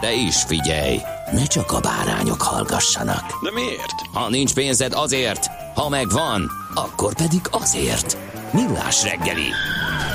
[0.00, 0.98] De is figyelj,
[1.32, 3.42] ne csak a bárányok hallgassanak.
[3.42, 3.94] De miért?
[4.12, 8.18] Ha nincs pénzed azért, ha megvan, akkor pedig azért.
[8.52, 9.50] Millás reggeli.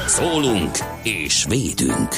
[0.08, 2.16] Szólunk és védünk.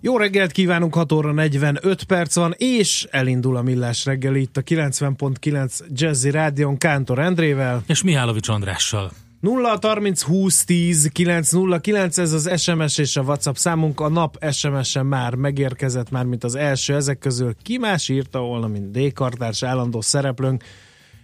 [0.00, 4.62] Jó reggelt kívánunk, 6 óra 45 perc van, és elindul a Millás reggeli itt a
[4.62, 7.82] 90.9 Jazzy Rádion Kántor Endrével.
[7.86, 9.10] És Mihálovics Andrással.
[9.40, 14.00] 0 30 20 10 9 0 9 ez az SMS és a WhatsApp számunk.
[14.00, 17.54] A nap SMS-en már megérkezett, már mint az első ezek közül.
[17.62, 19.12] Ki más írta volna, mint D.
[19.12, 20.64] Kartárs állandó szereplőnk.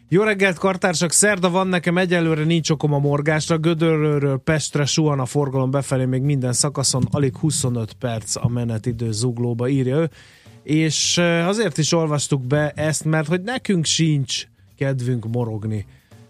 [0.08, 1.12] Jó reggelt, kartársak!
[1.12, 3.58] Szerda van nekem, egyelőre nincs okom a morgásra.
[3.58, 9.69] Gödöllőről Pestre suhan a forgalom befelé még minden szakaszon, alig 25 perc a menetidő zuglóba
[9.69, 10.11] írja ő.
[10.62, 15.86] És azért is olvastuk be ezt, mert hogy nekünk sincs kedvünk morogni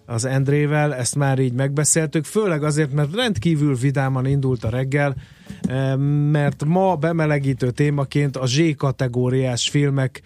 [0.07, 5.17] az Endrével, ezt már így megbeszéltük, főleg azért, mert rendkívül vidáman indult a reggel,
[6.31, 10.23] mert ma bemelegítő témaként a Z kategóriás filmek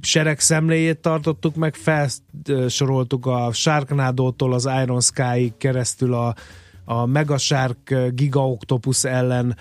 [0.00, 6.34] seregszemléjét tartottuk meg, felsoroltuk a Sharknado-tól az Iron Sky keresztül a,
[6.84, 9.56] a Megashark Giga Octopus ellen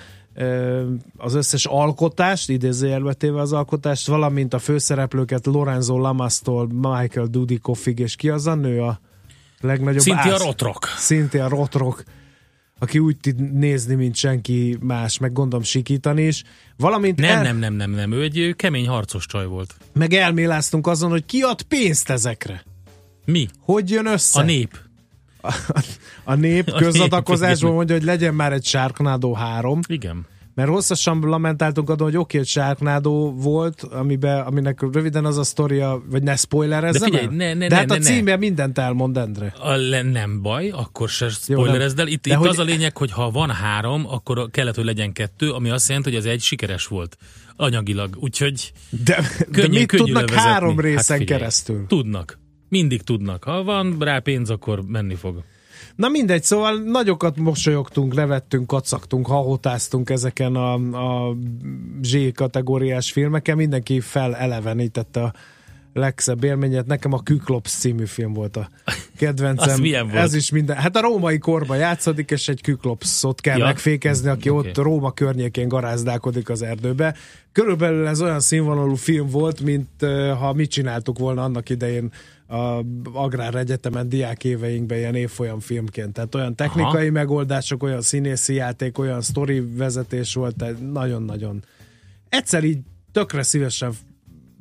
[1.17, 8.29] az összes alkotást, idézőjelbetéve az alkotást, valamint a főszereplőket Lorenzo Lamasztól Michael Dudikoffig, és ki
[8.29, 8.99] az a nő a
[9.59, 10.43] legnagyobb Cynthia ász?
[10.43, 10.85] Rothrock.
[10.99, 12.03] Cynthia Rothrock,
[12.79, 16.43] aki úgy tud nézni, mint senki más, meg gondolom sikítani is.
[16.77, 18.11] Valamint Nem, el, nem, nem, nem, nem.
[18.11, 19.75] Ő egy kemény harcos csaj volt.
[19.93, 22.63] meg elméláztunk azon, hogy ki ad pénzt ezekre.
[23.25, 23.47] Mi?
[23.59, 24.39] Hogy jön össze?
[24.39, 24.84] A nép.
[26.23, 26.79] A nép A
[27.39, 27.61] nép.
[27.61, 30.25] mondja, hogy legyen már egy Sharknado 3, Igen.
[30.55, 36.01] mert hosszasan lamentáltunk azon, hogy oké, egy Sharknado volt, amiben, aminek röviden az a sztoria,
[36.09, 37.31] vagy ne spoilerezzem De figyelj, el?
[37.47, 38.05] ne, ne, De ne, hát a ne, ne.
[38.05, 39.53] címe mindent elmond, Endre.
[39.59, 42.07] A, le, nem baj, akkor se spoilerezd el.
[42.07, 45.11] Itt, De itt hogy- az a lényeg, hogy ha van három, akkor kellett, hogy legyen
[45.13, 47.17] kettő, ami azt jelenti, hogy az egy sikeres volt
[47.55, 48.17] anyagilag.
[48.19, 50.51] Úgyhogy De, de könnyű, mit könnyű tudnak levezetni.
[50.51, 51.85] három részen Hát figyelj, keresztül?
[51.87, 52.39] Tudnak.
[52.75, 53.43] Mindig tudnak.
[53.43, 55.43] Ha van rá pénz, akkor menni fog.
[55.95, 61.35] Na mindegy, szóval nagyokat mosolyogtunk, nevettünk, kacagtunk, hahotáztunk ezeken a, a
[62.01, 65.33] Z kategóriás filmeken, mindenki felelevenítette a
[65.93, 66.85] legszebb élményet.
[66.85, 68.69] Nekem a Küklops című film volt a
[69.17, 69.69] kedvencem.
[69.69, 70.19] Az milyen volt?
[70.19, 70.75] Ez is minden.
[70.75, 73.65] Hát a római korban játszódik, és egy Küklopszot kell Ja.
[73.65, 74.69] megfékezni, aki Oké.
[74.69, 77.15] ott Róma környékén garázdálkodik az erdőbe.
[77.51, 79.89] Körülbelül ez olyan színvonalú film volt, mint
[80.39, 82.11] ha mi csináltuk volna annak idején
[82.47, 82.81] a
[83.13, 86.13] Agrár Egyetemen diák éveinkben ilyen évfolyam filmként.
[86.13, 87.11] Tehát olyan technikai Aha.
[87.11, 91.63] megoldások, olyan színészi játék, olyan sztori vezetés volt, tehát nagyon-nagyon.
[92.29, 92.77] Egyszer így
[93.11, 93.93] tökre szívesen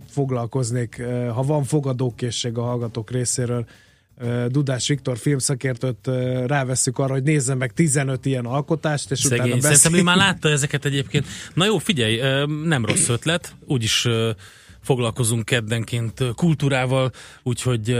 [0.08, 1.02] foglalkoznék,
[1.34, 3.66] ha van fogadókészség a hallgatók részéről,
[4.48, 6.06] Dudás Viktor filmszakértőt
[6.46, 9.46] rávesszük arra, hogy nézze meg 15 ilyen alkotást, és Szegény.
[9.46, 10.08] utána Szerintem ő beszéljünk.
[10.08, 11.26] már látta ezeket egyébként.
[11.54, 13.54] Na jó, figyelj, nem rossz ötlet.
[13.66, 14.08] Úgyis
[14.84, 17.10] foglalkozunk keddenként kultúrával,
[17.42, 17.98] úgyhogy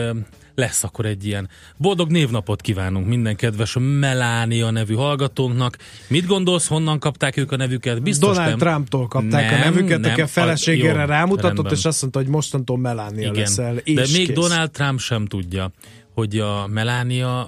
[0.54, 1.48] lesz akkor egy ilyen.
[1.76, 5.78] Boldog névnapot kívánunk minden kedves Melánia nevű hallgatónknak.
[6.08, 8.02] Mit gondolsz, honnan kapták ők a nevüket?
[8.02, 8.58] Biztos Donald nem.
[8.58, 10.10] Trumptól kapták Nem, a nevüket, nem.
[10.10, 11.72] aki a feleségére Jó, rámutatott, rendben.
[11.72, 13.80] és azt mondta, hogy mostantól leszel.
[13.84, 14.36] Igen, És de még kész.
[14.36, 15.70] Donald Trump sem tudja,
[16.14, 17.46] hogy a Melánia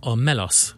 [0.00, 0.74] a Melasz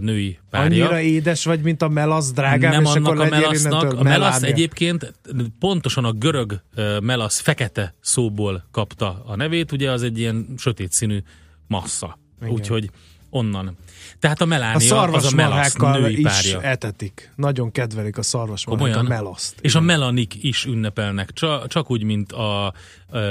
[0.00, 0.84] női párja.
[0.84, 3.92] Annyira édes vagy, mint a melasz drágám, nem és annak akkor a melasznak.
[3.92, 5.14] A melasz egyébként
[5.58, 6.62] pontosan a görög
[7.02, 11.22] melasz fekete szóból kapta a nevét, ugye az egy ilyen sötét színű
[11.66, 12.18] massza.
[12.48, 12.90] Úgyhogy
[13.30, 13.76] Onnan.
[14.18, 16.62] Tehát a A Melánia az a melasz női is párja.
[16.62, 17.32] etetik.
[17.36, 19.54] Nagyon kedvelik a szarvasmarhát, a melaszt.
[19.60, 19.98] És a Igen.
[19.98, 22.72] melanik is ünnepelnek, csak, csak úgy, mint a, a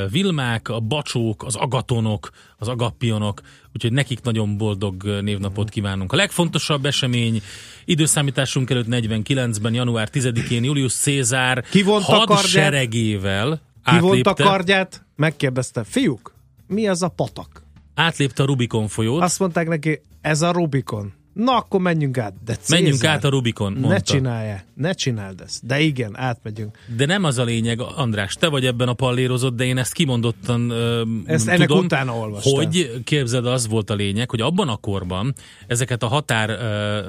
[0.09, 3.41] vilmák, a bacsók, az agatonok, az agappionok,
[3.73, 6.13] úgyhogy nekik nagyon boldog névnapot kívánunk.
[6.13, 7.41] A legfontosabb esemény
[7.85, 16.33] időszámításunk előtt 49-ben, január 10-én Julius Cézár a hadseregével Kivonta átlépte, kardját, megkérdezte, fiúk,
[16.67, 17.62] mi az a patak?
[17.95, 19.21] Átlépte a Rubikon folyót.
[19.21, 21.13] Azt mondták neki, ez a Rubikon.
[21.33, 22.33] Na, akkor menjünk át.
[22.45, 23.89] De Menjünk Cézár, át a Rubikon, mondta.
[23.89, 25.65] Ne csinálja, ne csináld ezt.
[25.65, 26.77] De igen, átmegyünk.
[26.97, 30.69] De nem az a lényeg, András, te vagy ebben a pallérozott, de én ezt kimondottan
[30.69, 32.53] ö, Ezt ennek tudom, utána olvastam.
[32.53, 35.33] hogy képzeld, az volt a lényeg, hogy abban a korban
[35.67, 36.99] ezeket a határ, ö,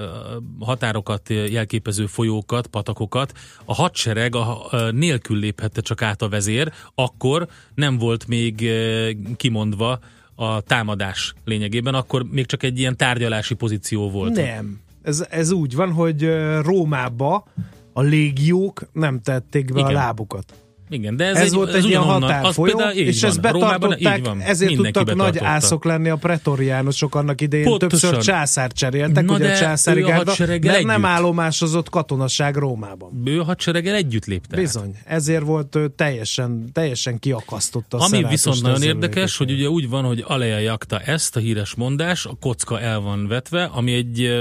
[0.60, 3.32] határokat jelképező folyókat, patakokat
[3.64, 9.10] a hadsereg a, ö, nélkül léphette csak át a vezér, akkor nem volt még ö,
[9.36, 9.98] kimondva
[10.34, 14.34] a támadás lényegében, akkor még csak egy ilyen tárgyalási pozíció volt.
[14.34, 14.80] Nem.
[15.02, 16.30] Ez, ez úgy van, hogy
[16.62, 17.46] Rómába
[17.92, 19.90] a légiók nem tették be Igen.
[19.90, 20.63] a lábukat.
[20.90, 23.30] Igen, de ez, Ez, egy, volt ez egy ilyen határfolyó, és van.
[23.30, 24.40] ezt betartották, van.
[24.40, 25.46] ezért Mindenki tudtak nagy betartotta.
[25.46, 27.64] ászok lenni a pretoriánusok annak idején.
[27.66, 28.10] Pontosan.
[28.10, 31.06] Többször császár cseréltek, Na ugye a császári a gárda, hadsereggel mert nem együtt.
[31.06, 33.22] állomásozott katonaság Rómában.
[33.24, 34.56] Ő a hadsereggel együtt lépte.
[34.56, 39.88] Bizony, ezért volt ő teljesen, teljesen kiakasztotta a Ami viszont nagyon érdekes, hogy ugye úgy
[39.88, 44.32] van, hogy Aleja jakta ezt, a híres mondás, a kocka el van vetve, ami egy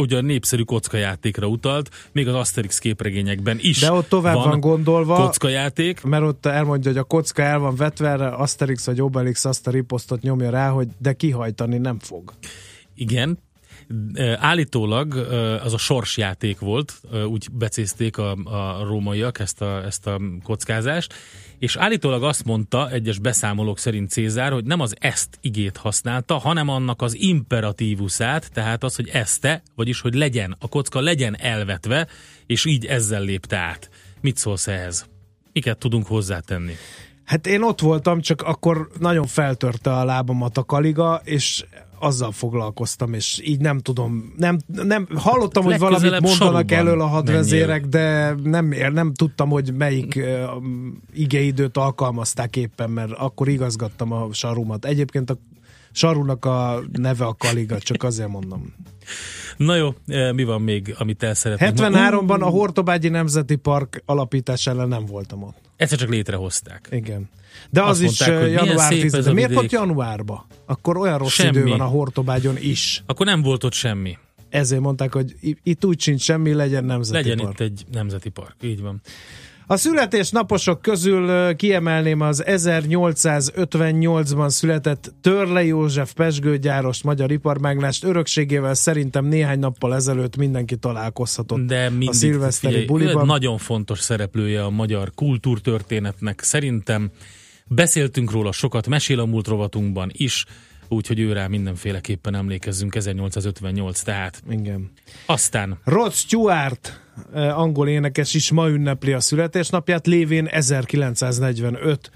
[0.00, 6.02] ugye népszerű kockajátékra utalt, még az Asterix képregényekben is De ott tovább van gondolva, kockajáték.
[6.02, 9.70] mert ott elmondja, hogy a kocka el van vetve, erre Asterix vagy Obelix azt a
[9.70, 12.32] riposztot nyomja rá, hogy de kihajtani nem fog.
[12.94, 13.38] Igen.
[14.36, 15.14] Állítólag
[15.64, 21.14] az a sorsjáték volt, úgy becézték a, a rómaiak ezt a, ezt a kockázást,
[21.60, 26.68] és állítólag azt mondta egyes beszámolók szerint Cézár, hogy nem az ezt igét használta, hanem
[26.68, 32.06] annak az imperatívusát, tehát az, hogy este, vagyis hogy legyen, a kocka legyen elvetve,
[32.46, 33.90] és így ezzel lépte át.
[34.20, 35.08] Mit szólsz ehhez?
[35.52, 36.74] Miket tudunk hozzátenni?
[37.30, 41.64] Hát én ott voltam, csak akkor nagyon feltörte a lábamat a kaliga, és
[41.98, 47.86] azzal foglalkoztam, és így nem tudom, nem, nem hallottam, hogy valamit mondanak elől a hadvezérek,
[47.86, 50.62] de nem, nem tudtam, hogy melyik uh,
[51.12, 54.84] igeidőt alkalmazták éppen, mert akkor igazgattam a sarumat.
[54.84, 55.38] Egyébként a
[55.92, 58.74] sarunak a neve a kaliga, csak azért mondom.
[59.56, 59.94] Na jó,
[60.34, 61.78] mi van még, amit el szeretnénk?
[61.78, 65.69] 73-ban a Hortobágyi Nemzeti Park alapításánál nem voltam ott.
[65.80, 66.88] Egyszer csak létrehozták.
[66.90, 67.28] Igen.
[67.70, 69.58] De az is mondták, hogy milyen január szép 10 ez miért vidék.
[69.64, 70.46] ott januárba?
[70.66, 71.48] Akkor olyan rossz Semmi.
[71.58, 73.02] idő van a Hortobágyon is.
[73.06, 74.18] Akkor nem volt ott semmi.
[74.48, 77.52] Ezért mondták, hogy itt úgy sincs semmi, legyen nemzeti Legyen park.
[77.52, 78.54] itt egy nemzeti park.
[78.62, 79.00] Így van.
[79.70, 88.04] A születésnaposok közül kiemelném az 1858-ban született Törle József Pesgőgyáros magyar iparmágnást.
[88.04, 93.26] Örökségével szerintem néhány nappal ezelőtt mindenki találkozhatott De mindig, a szilveszteri figyelj, buliban.
[93.26, 96.42] nagyon fontos szereplője a magyar kultúrtörténetnek.
[96.42, 97.10] Szerintem
[97.66, 100.44] beszéltünk róla sokat, mesél a múlt rovatunkban is,
[100.92, 104.90] úgyhogy ő rá mindenféleképpen emlékezzünk 1858, tehát Igen.
[105.26, 107.00] aztán Rod Stewart,
[107.32, 112.10] angol énekes is ma ünnepli a születésnapját, lévén 1945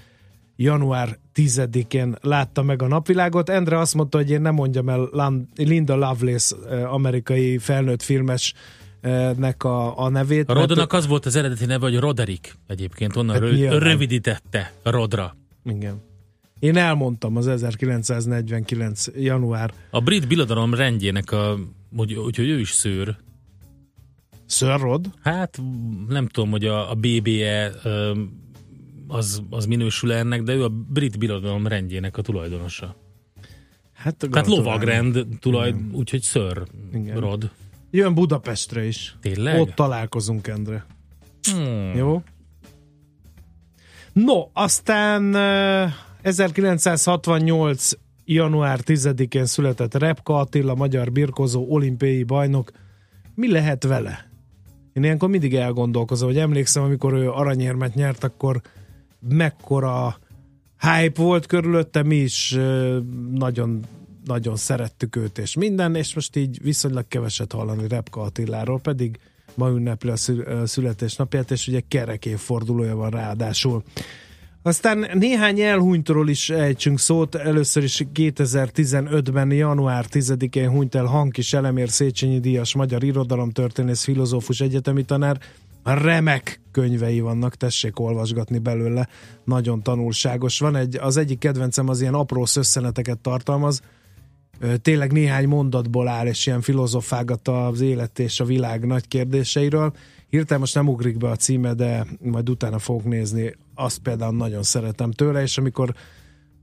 [0.55, 3.49] január 10-én látta meg a napvilágot.
[3.49, 5.09] Endre azt mondta, hogy én nem mondjam el
[5.55, 6.55] Linda Lovelace
[6.85, 8.53] amerikai felnőtt filmes
[9.37, 10.49] nek a, a nevét.
[10.49, 15.35] a Rodnak az volt az eredeti neve, hogy Roderick egyébként, onnan Hát rö- rövidítette Rodra.
[15.65, 16.01] Igen.
[16.65, 19.05] Én elmondtam az 1949.
[19.17, 21.57] január A brit birodalom rendjének a,
[21.95, 23.17] hogy, úgyhogy ő is szőr.
[24.45, 25.09] Sir Rod.
[25.21, 25.61] Hát
[26.07, 27.71] nem tudom, hogy a, a BBE
[29.07, 32.95] az, az minősül ennek, de ő a brit birodalom rendjének a tulajdonosa.
[33.93, 36.63] Hát, Tehát lovagrend tulaj, úgyhogy Sir
[36.93, 37.19] Igen.
[37.19, 37.51] Rod.
[37.91, 39.15] Jön Budapestre is.
[39.21, 39.59] Tényleg?
[39.59, 40.85] Ott találkozunk, Endre.
[41.51, 41.95] Hmm.
[41.95, 42.23] Jó?
[44.13, 45.35] No, aztán
[46.25, 47.91] 1968
[48.25, 52.71] január 10-én született Repka Attila, magyar birkozó, olimpiai bajnok.
[53.35, 54.29] Mi lehet vele?
[54.93, 58.61] Én ilyenkor mindig elgondolkozom, hogy emlékszem, amikor ő aranyérmet nyert, akkor
[59.29, 60.17] mekkora
[60.79, 62.57] hype volt körülötte, mi is
[63.31, 63.85] nagyon
[64.23, 69.19] nagyon szerettük őt és minden, és most így viszonylag keveset hallani Repka Attiláról, pedig
[69.55, 73.83] ma ünnepli a születésnapját, és ugye kerek évfordulója van ráadásul.
[74.67, 77.35] Aztán néhány elhunytról is ejtsünk szót.
[77.35, 85.03] Először is 2015-ben, január 10-én hunyt el Hankis Elemér Széchenyi Díjas magyar irodalomtörténész, filozófus, egyetemi
[85.03, 85.39] tanár.
[85.83, 89.07] Remek könyvei vannak, tessék olvasgatni belőle,
[89.43, 90.59] nagyon tanulságos.
[90.59, 93.81] Van egy, az egyik kedvencem az ilyen apró szösszeneteket tartalmaz,
[94.81, 99.93] tényleg néhány mondatból áll, és ilyen filozofágat az élet és a világ nagy kérdéseiről.
[100.29, 103.55] Hirtelen most nem ugrik be a címe, de majd utána fogok nézni.
[103.75, 105.93] Azt például nagyon szeretem tőle, és amikor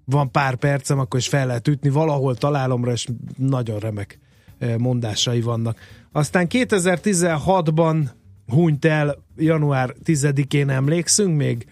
[0.05, 4.19] van pár percem, akkor is fel lehet ütni, valahol találom rá, és nagyon remek
[4.59, 5.79] ö, mondásai vannak.
[6.13, 8.05] Aztán 2016-ban
[8.47, 11.67] hunyt el január 10-én emlékszünk még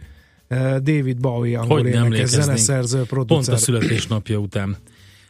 [0.48, 3.54] ö, David Bowie angol énekes, zeneszerző, Pont producer.
[3.54, 4.76] a születésnapja után.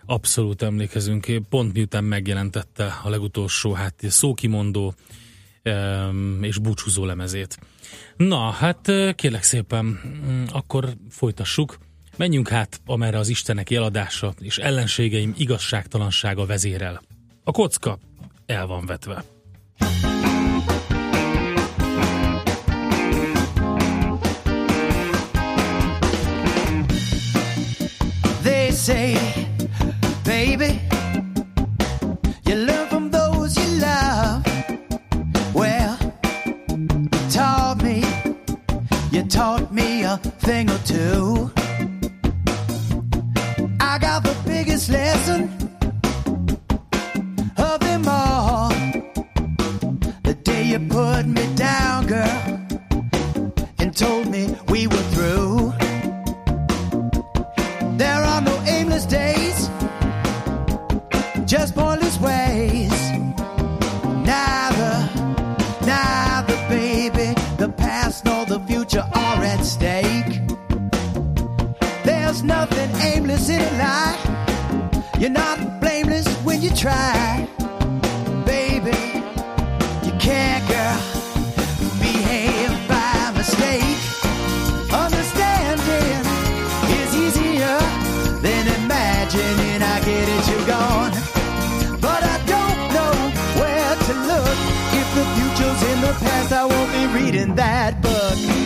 [0.06, 1.26] Abszolút emlékezünk.
[1.48, 4.94] Pont miután megjelentette a legutolsó, hát szókimondó
[6.40, 7.58] és búcsúzó lemezét.
[8.16, 11.78] Na, hát kérlek szépen, mm, akkor folytassuk.
[12.16, 17.02] Menjünk hát, amerre az Istenek jeladása és ellenségeim igazságtalansága vezérel.
[17.44, 17.98] A kocka
[18.46, 19.24] el van vetve.
[39.60, 41.50] Taught me a thing or two.
[43.80, 45.42] I got the biggest lesson
[47.56, 48.70] of them all.
[50.22, 52.42] The day you put me down, girl,
[53.78, 55.72] and told me we were through.
[57.98, 59.39] There are no aimless days,
[68.90, 70.40] future are at stake.
[72.04, 74.18] There's nothing aimless in a lie.
[75.18, 77.46] You're not blameless when you try,
[78.44, 78.98] baby.
[80.04, 80.98] You can't, girl,
[82.00, 83.98] behave by mistake.
[84.92, 86.24] Understanding
[86.98, 87.78] is easier
[88.42, 89.82] than imagining.
[89.82, 91.12] I get it, you're gone.
[92.00, 93.14] But I don't know
[93.60, 94.58] where to look.
[95.00, 98.59] If the future's in the past, I won't be reading that book.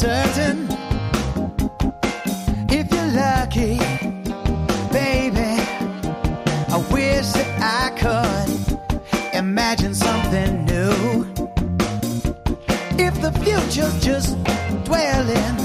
[0.00, 0.66] So uncertain.
[2.70, 3.76] If you're lucky,
[4.90, 5.52] baby.
[6.72, 11.26] I wish that I could imagine something new.
[12.98, 14.42] If the future's just
[14.84, 15.59] dwelling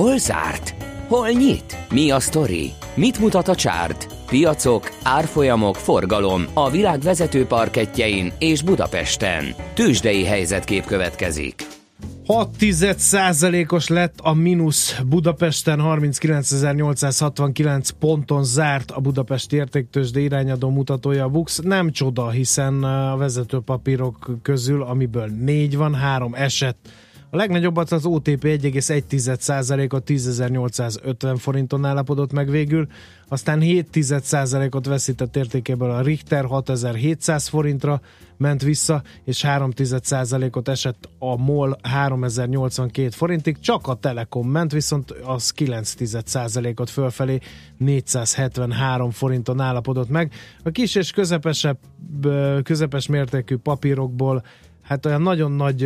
[0.00, 0.74] Hol zárt?
[1.08, 1.76] Hol nyit?
[1.90, 2.70] Mi a sztori?
[2.94, 4.06] Mit mutat a csárt?
[4.26, 9.44] Piacok, árfolyamok, forgalom a világ vezető parketjein és Budapesten.
[9.74, 11.66] Tősdei helyzetkép következik.
[12.26, 12.48] 6
[12.96, 21.58] százalékos lett a mínusz Budapesten, 39.869 ponton zárt a Budapesti Értéktősde irányadó mutatója a BUX.
[21.58, 26.88] Nem csoda, hiszen a vezető papírok közül, amiből négy van, három esett
[27.32, 32.86] A legnagyobbat az OTP 1,1%-ot 10.850 forinton állapodott meg végül,
[33.28, 38.00] aztán 7%-ot veszített értékéből a Richter 6700 forintra
[38.36, 45.52] ment vissza, és 3%-ot esett a MOL 3082 forintig, csak a Telekom ment, viszont az
[45.56, 47.38] 9%-ot fölfelé
[47.76, 50.32] 473 forinton állapodott meg.
[50.62, 51.78] A kis és közepesebb,
[52.62, 54.42] közepes mértékű papírokból
[54.90, 55.80] hát olyan nagyon nagy,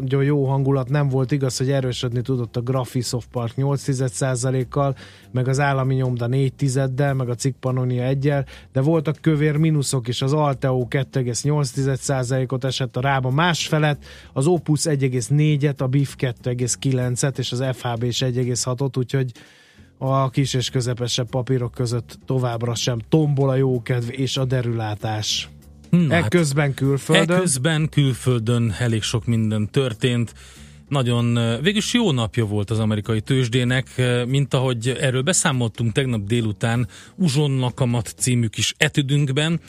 [0.00, 4.96] nagyon jó hangulat nem volt, igaz, hogy erősödni tudott a Graphisoft Park 8% kal
[5.30, 8.18] meg az állami nyomda 4 tizeddel, meg a Cikk Pannonia 1
[8.72, 15.76] de voltak kövér mínuszok is, az Alteo 2,8%-ot esett a Rába másfelet, az Opus 1,4-et,
[15.76, 19.32] a BIF 2,9-et, és az FHB is 1,6-ot, úgyhogy
[19.98, 25.50] a kis és közepesebb papírok között továbbra sem tombol a jókedv és a derülátás.
[25.98, 27.36] Na, ekközben külföldön?
[27.36, 30.34] Ekközben külföldön elég sok minden történt.
[30.88, 38.14] Nagyon, végülis jó napja volt az amerikai tőzsdének, mint ahogy erről beszámoltunk tegnap délután Uzsonnakamat
[38.16, 39.60] című kis etüdünkben.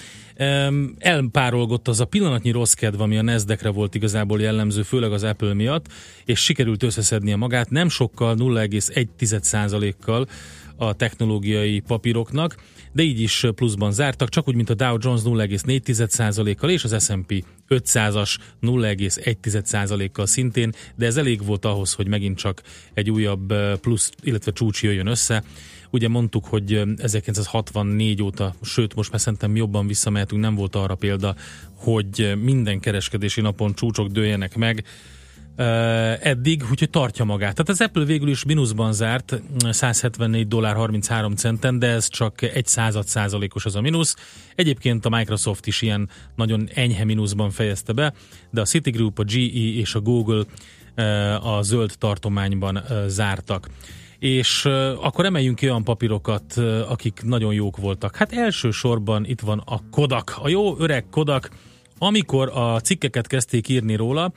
[0.97, 5.53] Elpárolgott az a pillanatnyi rossz kedv, ami a Nasdaqre volt igazából jellemző, főleg az Apple
[5.53, 5.85] miatt,
[6.25, 10.27] és sikerült összeszednie magát, nem sokkal, 0,1%-kal
[10.75, 12.55] a technológiai papíroknak
[12.93, 17.45] de így is pluszban zártak, csak úgy, mint a Dow Jones 0,4%-kal és az S&P
[17.69, 22.61] 500-as 0,1%-kal szintén, de ez elég volt ahhoz, hogy megint csak
[22.93, 25.43] egy újabb plusz, illetve csúcs jöjjön össze.
[25.89, 31.35] Ugye mondtuk, hogy 1964 óta, sőt most már szerintem jobban visszamehetünk, nem volt arra példa,
[31.75, 34.83] hogy minden kereskedési napon csúcsok dőljenek meg
[35.55, 37.55] eddig, úgyhogy tartja magát.
[37.55, 42.65] Tehát az Apple végül is mínuszban zárt 174 dollár 33 centen, de ez csak egy
[42.65, 44.15] század százalékos az a mínusz.
[44.55, 48.13] Egyébként a Microsoft is ilyen nagyon enyhe mínuszban fejezte be,
[48.51, 50.43] de a Citigroup, a GE és a Google
[51.41, 53.69] a zöld tartományban zártak.
[54.19, 54.65] És
[55.01, 56.57] akkor emeljünk ki olyan papírokat,
[56.87, 58.15] akik nagyon jók voltak.
[58.15, 61.49] Hát elsősorban itt van a Kodak, a jó öreg Kodak,
[61.97, 64.31] amikor a cikkeket kezdték írni róla,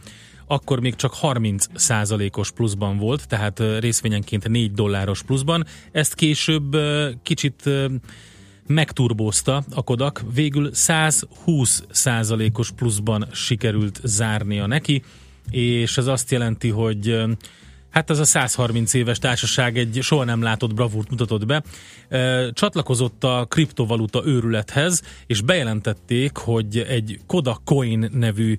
[0.47, 5.67] akkor még csak 30 százalékos pluszban volt, tehát részvényenként 4 dolláros pluszban.
[5.93, 6.77] Ezt később
[7.23, 7.71] kicsit
[8.67, 15.03] megturbózta a Kodak, végül 120 százalékos pluszban sikerült zárnia neki,
[15.51, 17.25] és ez azt jelenti, hogy
[17.97, 21.63] Hát ez a 130 éves társaság egy soha nem látott bravúrt mutatott be.
[22.53, 28.57] Csatlakozott a kriptovaluta őrülethez, és bejelentették, hogy egy Koda Coin nevű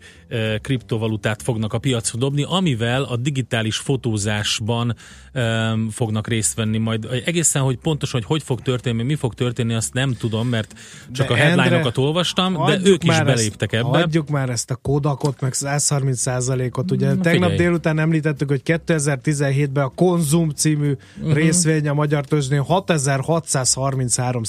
[0.62, 4.96] kriptovalutát fognak a piacra dobni, amivel a digitális fotózásban
[5.92, 6.78] fognak részt venni.
[6.78, 10.74] Majd egészen, hogy pontosan, hogy hogy fog történni, mi fog történni, azt nem tudom, mert
[11.12, 13.98] csak de a headline-okat olvastam, de ők is beléptek ezt, ebbe.
[13.98, 16.92] Adjuk már ezt a Kodakot, meg 130%-ot.
[16.92, 17.58] Ugye Na, tegnap figyelj.
[17.58, 21.34] délután említettük, hogy 2000 2017-ben a Konzum című uh-huh.
[21.34, 24.42] részvény a magyar tőzsdén 6633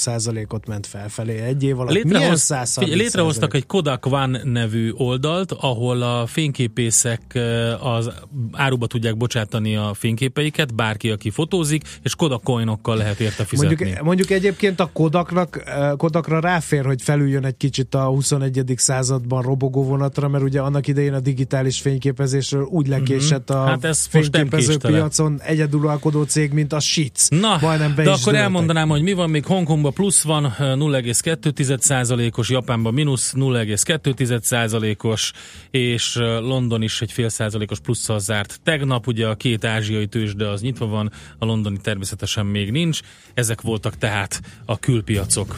[0.48, 1.92] ot ment felfelé egy év alatt.
[1.92, 7.38] Létrehoz, figyelj, létrehoztak egy Kodak One nevű oldalt, ahol a fényképészek
[7.80, 8.10] az
[8.52, 13.76] áruba tudják bocsátani a fényképeiket, bárki, aki fotózik, és Kodak coinokkal lehet érte fizetni.
[13.76, 15.62] Mondjuk, mondjuk egyébként a Kodaknak,
[15.96, 18.72] Kodakra ráfér, hogy felüljön egy kicsit a 21.
[18.76, 24.06] században robogó vonatra, mert ugye annak idején a digitális fényképezésről úgy lekésett a hát ez
[24.06, 27.28] fényképező piacon egyedülalkodó cég, mint a Sitz.
[27.28, 28.42] Na, Majdnem be de akkor dőltek.
[28.42, 35.32] elmondanám, hogy mi van, még Hongkongban plusz van, 0,2%-os, Japánban mínusz 0,2%-os,
[35.70, 38.60] és London is egy fél százalékos plusszal zárt.
[38.64, 43.00] Tegnap ugye a két ázsiai tőzsde az nyitva van, a londoni természetesen még nincs.
[43.34, 45.56] Ezek voltak tehát a külpiacok.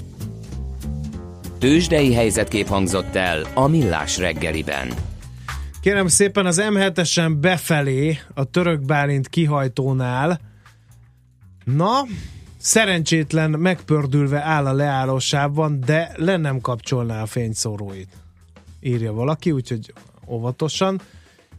[1.58, 4.88] Tőzsdei helyzetkép hangzott el a Millás reggeliben.
[5.80, 10.40] Kérem szépen az M7-esen befelé a török Bálint kihajtónál
[11.64, 11.90] na,
[12.58, 18.08] szerencsétlen megpördülve áll a leállósában, de le nem kapcsolná a fényszóróit.
[18.80, 19.92] Írja valaki, úgyhogy
[20.26, 21.00] óvatosan.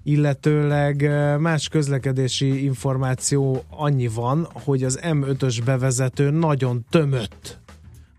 [0.03, 1.01] Illetőleg
[1.39, 7.60] más közlekedési információ annyi van, hogy az M5-ös bevezető nagyon tömött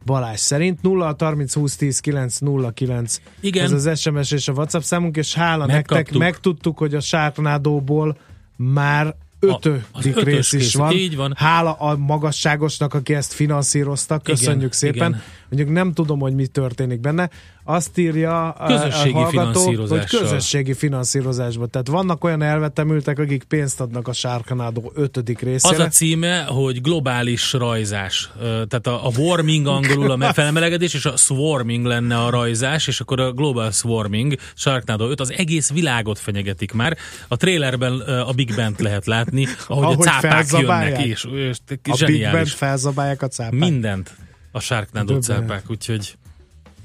[0.05, 3.65] Balázs szerint 0 30 20 10 9 0 9 Igen.
[3.65, 5.97] ez az SMS és a WhatsApp számunk, és hála Megkaptuk.
[5.97, 8.17] nektek megtudtuk, hogy a Sárnádóból
[8.57, 10.93] már ötödik a, rész is van.
[10.93, 11.35] Így van.
[11.37, 14.19] Hála a magasságosnak, aki ezt finanszírozta.
[14.19, 15.09] Köszönjük igen, szépen.
[15.09, 15.23] Igen.
[15.49, 17.31] Mondjuk nem tudom, hogy mi történik benne.
[17.64, 21.70] Azt írja a- Közösségi a hallgató, hogy közösségi finanszírozásban.
[21.70, 25.83] Tehát vannak olyan elvetemültek, akik pénzt adnak a Sharknado ötödik Az részére.
[25.85, 28.31] a címe, hogy globális rajzás.
[28.40, 33.01] Tehát a, a warming angolul a me- felmelegedés, és a swarming lenne a rajzás, és
[33.01, 36.96] akkor a global swarming, Sharknado 5, az egész világot fenyegetik már.
[37.29, 41.57] A trailerben ö, a Big Band lehet látni, ahogy, Ahogy a cápák jönnek, és, és
[41.59, 42.53] a Big Band zseniális.
[42.53, 43.53] felzabálják a cápát.
[43.61, 44.16] Mindent
[44.53, 46.14] a Sharknado cápák, úgyhogy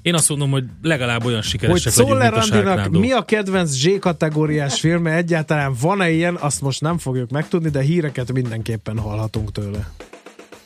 [0.08, 3.00] én azt mondom, hogy legalább olyan Hogy sikeresek mint a Andinak Sharknado.
[3.00, 5.16] mi a kedvenc Z kategóriás filme?
[5.16, 6.36] Egyáltalán van-e ilyen?
[6.36, 9.92] Azt most nem fogjuk megtudni, de híreket mindenképpen hallhatunk tőle.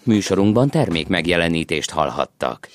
[0.04, 2.68] Műsorunkban termék megjelenítést hallhattak.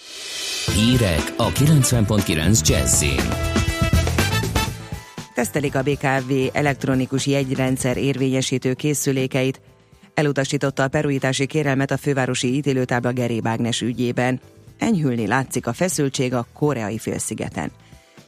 [0.74, 3.30] Hírek a 90.9 Jazzin.
[5.34, 9.60] Tesztelik a BKV elektronikus jegyrendszer érvényesítő készülékeit.
[10.14, 14.40] Elutasította a peruítási kérelmet a fővárosi ítélőtábla Geré Ágnes ügyében.
[14.78, 17.70] Enyhülni látszik a feszültség a koreai félszigeten.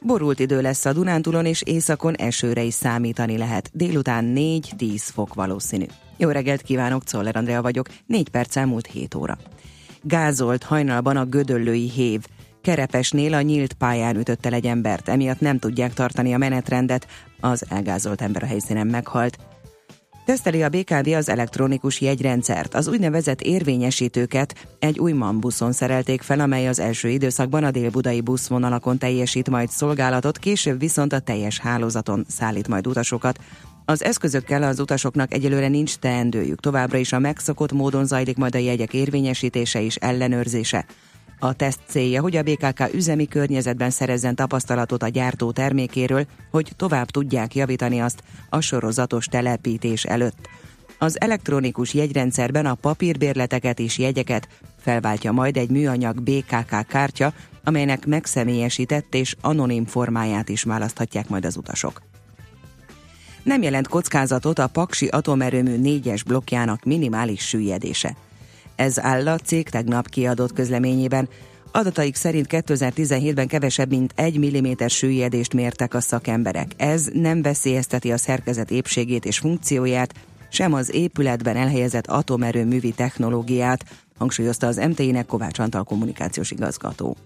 [0.02, 3.70] Borult idő lesz a Dunántúlon és északon esőre is számítani lehet.
[3.72, 5.84] Délután 4-10 fok valószínű.
[6.16, 9.38] Jó reggelt kívánok, Czoller Andrea vagyok, 4 perc elmúlt 7 óra.
[10.02, 12.24] Gázolt hajnalban a gödöllői hév.
[12.62, 17.06] Kerepesnél a nyílt pályán ütött el egy embert, emiatt nem tudják tartani a menetrendet,
[17.40, 19.38] az elgázolt ember a helyszínen meghalt.
[20.28, 22.74] Teszteli a BKV az elektronikus jegyrendszert.
[22.74, 28.20] Az úgynevezett érvényesítőket egy új MAN buszon szerelték fel, amely az első időszakban a délbudai
[28.20, 33.38] buszvonalakon teljesít majd szolgálatot, később viszont a teljes hálózaton szállít majd utasokat.
[33.84, 38.58] Az eszközökkel az utasoknak egyelőre nincs teendőjük, továbbra is a megszokott módon zajlik majd a
[38.58, 40.86] jegyek érvényesítése és ellenőrzése.
[41.38, 47.10] A teszt célja, hogy a BKK üzemi környezetben szerezzen tapasztalatot a gyártó termékéről, hogy tovább
[47.10, 50.48] tudják javítani azt a sorozatos telepítés előtt.
[50.98, 54.48] Az elektronikus jegyrendszerben a papírbérleteket és jegyeket
[54.78, 57.32] felváltja majd egy műanyag BKK kártya,
[57.64, 62.02] amelynek megszemélyesített és anonim formáját is választhatják majd az utasok
[63.48, 68.16] nem jelent kockázatot a Paksi atomerőmű négyes blokkjának minimális süllyedése.
[68.78, 71.28] Ez áll a cég tegnap kiadott közleményében.
[71.72, 76.70] Adataik szerint 2017-ben kevesebb, mint 1 mm süllyedést mértek a szakemberek.
[76.76, 80.14] Ez nem veszélyezteti a szerkezet épségét és funkcióját,
[80.50, 83.84] sem az épületben elhelyezett atomerőművi technológiát,
[84.18, 87.16] hangsúlyozta az MTI-nek Kovács Antal kommunikációs igazgató.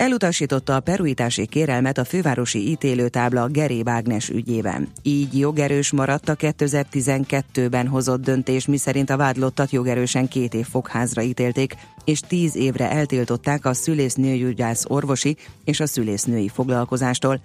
[0.00, 4.88] Elutasította a peruítási kérelmet a fővárosi ítélőtábla Geré Ágnes ügyében.
[5.02, 11.74] Így jogerős maradt a 2012-ben hozott döntés, miszerint a vádlottat jogerősen két év fogházra ítélték,
[12.04, 17.40] és tíz évre eltiltották a szülésznőgyógyász orvosi és a szülésznői foglalkozástól.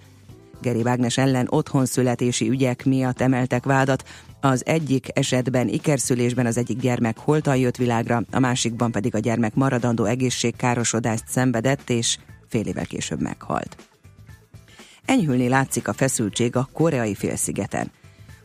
[0.62, 4.04] Geri Ágnes ellen otthon születési ügyek miatt emeltek vádat.
[4.40, 9.54] Az egyik esetben ikerszülésben az egyik gyermek holtan jött világra, a másikban pedig a gyermek
[9.54, 12.16] maradandó egészségkárosodást szenvedett, és
[12.48, 13.76] fél évvel később meghalt.
[15.04, 17.90] Enyhülni látszik a feszültség a koreai félszigeten.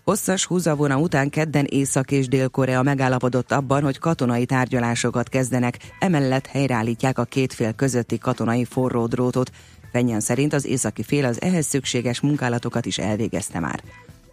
[0.03, 7.17] Hosszas húzavona után kedden Észak- és Dél-Korea megállapodott abban, hogy katonai tárgyalásokat kezdenek, emellett helyreállítják
[7.17, 9.51] a két fél közötti katonai forró drótot.
[9.91, 13.83] Fenyen szerint az északi fél az ehhez szükséges munkálatokat is elvégezte már.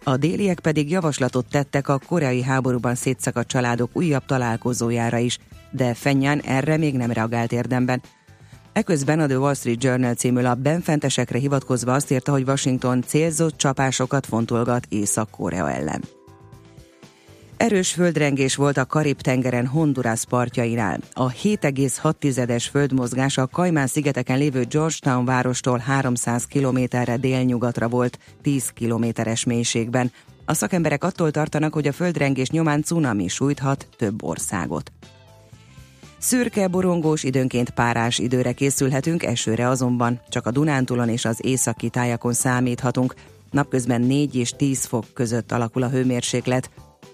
[0.03, 5.37] A déliek pedig javaslatot tettek a koreai háborúban szétszakadt családok újabb találkozójára is,
[5.71, 8.01] de Fenyan erre még nem reagált érdemben.
[8.79, 13.57] Eközben a The Wall Street Journal című lap benfentesekre hivatkozva azt írta, hogy Washington célzott
[13.57, 16.03] csapásokat fontolgat Észak-Korea ellen.
[17.57, 20.99] Erős földrengés volt a Karib-tengeren Honduras partjainál.
[21.13, 30.11] A 7,6-es földmozgás a Kajmán-szigeteken lévő Georgetown várostól 300 kilométerre délnyugatra volt, 10 kilométeres mélységben.
[30.45, 34.91] A szakemberek attól tartanak, hogy a földrengés nyomán cunami sújthat több országot.
[36.19, 42.33] Szürke, borongós, időnként párás időre készülhetünk, esőre azonban csak a Dunántúlon és az északi tájakon
[42.33, 43.13] számíthatunk.
[43.51, 46.69] Napközben 4 és 10 fok között alakul a hőmérséklet.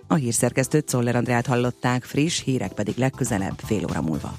[0.08, 4.34] A hírszerkesztőt Szoller Andrát hallották, friss hírek pedig legközelebb fél óra múlva.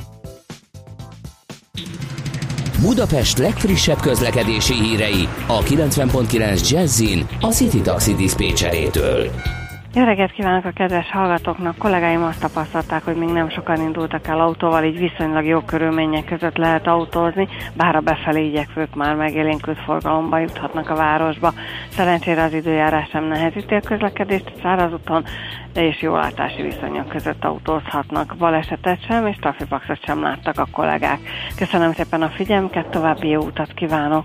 [2.81, 9.31] Budapest legfrissebb közlekedési hírei a 90.9 Jazzin a City Taxi Dispécsejétől.
[9.97, 11.79] Jó reggelt kívánok a kedves hallgatóknak!
[11.79, 16.57] Kollégáim azt tapasztalták, hogy még nem sokan indultak el autóval, így viszonylag jó körülmények között
[16.57, 21.53] lehet autózni, bár a befelé igyekvők már megélénkült forgalomba juthatnak a városba.
[21.89, 25.25] Szerencsére az időjárás sem nehezíti a közlekedést szárazúton,
[25.75, 28.35] és jó látási viszonyok között autózhatnak.
[28.39, 31.19] Balesetet sem és trafipaxot sem láttak a kollégák.
[31.57, 34.25] Köszönöm szépen a figyelmüket, további jó utat kívánok!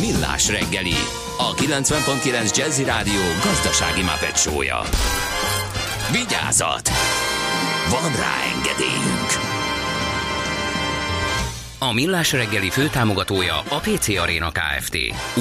[0.00, 0.94] Millás reggeli,
[1.38, 4.80] a 90.9 Jazzy Rádió gazdasági mapetsója.
[6.12, 6.88] Vigyázat!
[7.90, 9.30] Van rá engedélyünk!
[11.78, 14.96] A Millás reggeli főtámogatója a PC Arena Kft.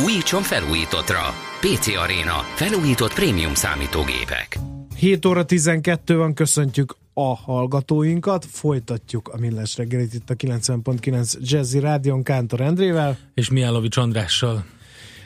[0.06, 1.34] Újítson felújítottra.
[1.60, 2.46] PC Arena.
[2.56, 4.60] Felújított prémium számítógépek.
[4.98, 6.96] 7 óra 12 van, köszöntjük
[7.30, 13.18] a hallgatóinkat, folytatjuk a Millás reggelit itt a 90.9 Jazzy Rádion Kántor Endrével.
[13.34, 14.66] És Miálovics Andrással.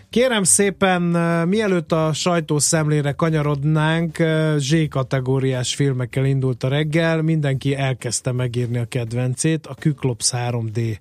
[0.10, 1.02] Kérem szépen,
[1.48, 4.18] mielőtt a sajtószemlére kanyarodnánk,
[4.58, 10.98] Z-kategóriás filmekkel indult a reggel, mindenki elkezdte megírni a kedvencét, a Kyklops 3D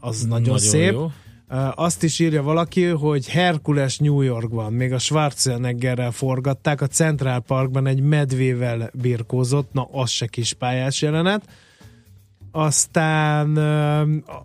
[0.00, 0.92] az nagyon, nagyon szép.
[0.92, 1.10] Jó.
[1.74, 7.86] Azt is írja valaki, hogy Herkules New Yorkban, még a Schwarzeneggerrel forgatták, a Central Parkban
[7.86, 11.42] egy medvével birkózott, na az se kis pályás jelenet
[12.52, 13.54] aztán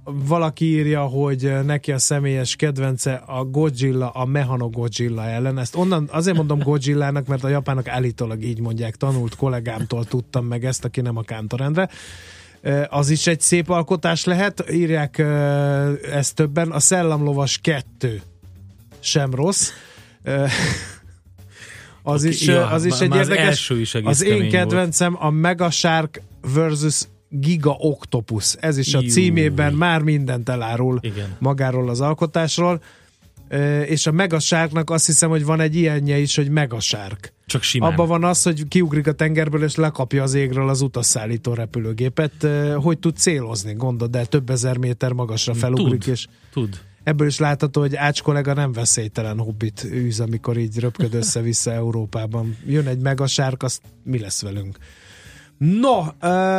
[0.04, 5.58] valaki írja, hogy neki a személyes kedvence a Godzilla, a Mehano Godzilla ellen.
[5.58, 10.66] Ezt onnan azért mondom Godzillának, mert a japánok állítólag így mondják, tanult kollégámtól tudtam meg
[10.66, 11.90] ezt, aki nem a Kántorendre.
[12.90, 15.18] Az is egy szép alkotás lehet, írják
[16.12, 16.72] ezt többen.
[16.72, 18.22] A Szellamlovas 2
[19.00, 19.70] sem rossz.
[22.08, 23.70] Az okay, is, ja, az is egy érdekes.
[23.70, 25.24] Az, is az én kedvencem volt.
[25.24, 26.22] a Megashark
[26.54, 28.56] versus Giga Octopus.
[28.60, 29.10] Ez is a Jú.
[29.10, 31.36] címében már mindent elárul Igen.
[31.40, 32.82] magáról az alkotásról.
[33.86, 37.34] És a Megasárknak azt hiszem, hogy van egy ilyenje is, hogy Megasárk.
[37.46, 37.92] Csak simán.
[37.92, 42.48] Abban van az, hogy kiugrik a tengerből, és lekapja az égről az utasszállító repülőgépet.
[42.76, 46.00] Hogy tud célozni, gondod, de több ezer méter magasra felugrik.
[46.00, 46.80] Tud, és tud.
[47.04, 52.58] Ebből is látható, hogy Ács kollega nem veszélytelen hobbit űz, amikor így röpköd össze-vissza Európában.
[52.66, 54.78] Jön egy megasárk, azt mi lesz velünk?
[55.58, 56.02] No,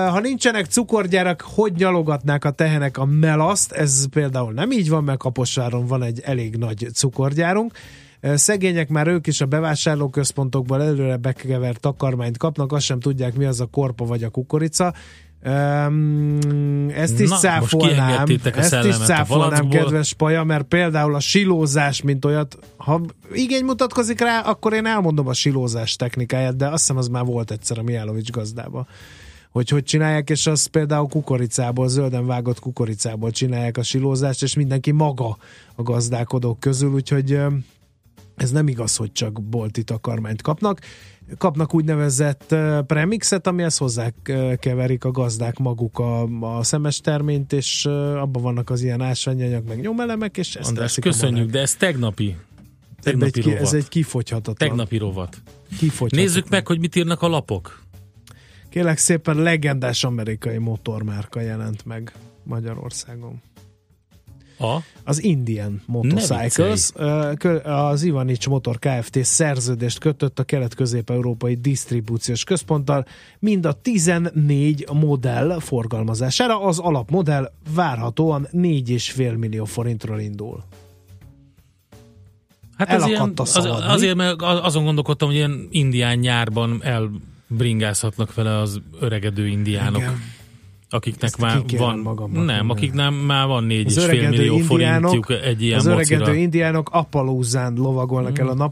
[0.08, 3.72] ha nincsenek cukorgyárak, hogy nyalogatnák a tehenek a melaszt?
[3.72, 7.72] Ez például nem így van, mert Kaposváron van egy elég nagy cukorgyárunk.
[8.20, 13.60] Szegények már ők is a bevásárlóközpontokból előre bekevert takarmányt kapnak, azt sem tudják, mi az
[13.60, 14.94] a korpa vagy a kukorica.
[15.44, 22.24] Um, ezt is Na, cáfolnám, ezt is cáfolnám, kedves Paja, mert például a silózás, mint
[22.24, 23.00] olyat, ha
[23.32, 27.50] igény mutatkozik rá, akkor én elmondom a silózás technikáját, de azt hiszem az már volt
[27.50, 28.86] egyszer a Mijálovics gazdában
[29.56, 34.90] hogy hogy csinálják, és az például kukoricából, zölden vágott kukoricából csinálják a silózást, és mindenki
[34.90, 35.36] maga
[35.74, 37.40] a gazdálkodók közül, úgyhogy
[38.36, 40.80] ez nem igaz, hogy csak bolti takarmányt kapnak.
[41.38, 42.54] Kapnak úgynevezett
[42.86, 46.22] premixet, amihez hozzákeverik a gazdák maguk a,
[46.58, 47.84] a szemes terményt, és
[48.20, 52.36] abban vannak az ilyen ásványanyag, meg nyomelemek, és ezt András, köszönjük, de ez tegnapi.
[52.96, 53.62] Ez Tegnapi egy, ki- rovat.
[53.62, 54.68] ez egy kifogyhatatlan.
[54.68, 55.42] Tegnapi rovat.
[55.78, 56.24] kifogyhatatlan.
[56.24, 57.82] Nézzük meg, hogy mit írnak a lapok.
[58.68, 62.12] Kérlek szépen legendás amerikai motormárka jelent meg
[62.42, 63.42] Magyarországon.
[64.58, 64.76] A?
[65.04, 66.90] Az Indian Motorcycles,
[67.64, 69.24] az Ivanics Motor Kft.
[69.24, 73.06] szerződést kötött a kelet-közép-európai disztribúciós központtal,
[73.38, 76.62] mind a 14 modell forgalmazására.
[76.62, 80.64] Az alapmodell várhatóan 4,5 millió forintról indul.
[82.76, 83.88] Hát ez ilyen, a az, szaladni.
[83.88, 90.00] azért, mert azon gondolkodtam, hogy ilyen indián nyárban elbringázhatnak vele az öregedő indiánok.
[90.00, 90.34] Igen.
[90.90, 92.70] Akiknek Ezt már van, magamnak, nem, nem.
[92.70, 96.18] akiknek már van négy Az és fél millió forintjuk egy ilyen az mocira.
[96.20, 98.46] öregedő indiánok Appalúzán lovagolnak Mm.
[98.46, 98.70] el a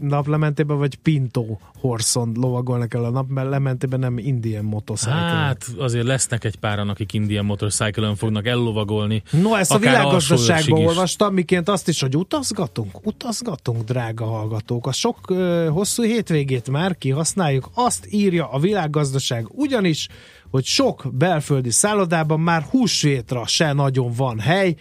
[0.00, 1.44] naplementébe, vagy Pinto
[1.80, 5.14] Horson lovagolnak el a naplementébe, nem Indian Motorcycle.
[5.14, 9.22] Hát azért lesznek egy páran, akik Indian Motorcycle-ön fognak ellovagolni.
[9.30, 14.86] No, ezt a világgazdaságban olvastam, miként azt is, hogy utazgatunk, utazgatunk, drága hallgatók.
[14.86, 17.68] A sok ö, hosszú hétvégét már kihasználjuk.
[17.74, 20.08] Azt írja a világgazdaság ugyanis,
[20.54, 24.74] hogy sok belföldi szállodában már húsvétra se nagyon van hely.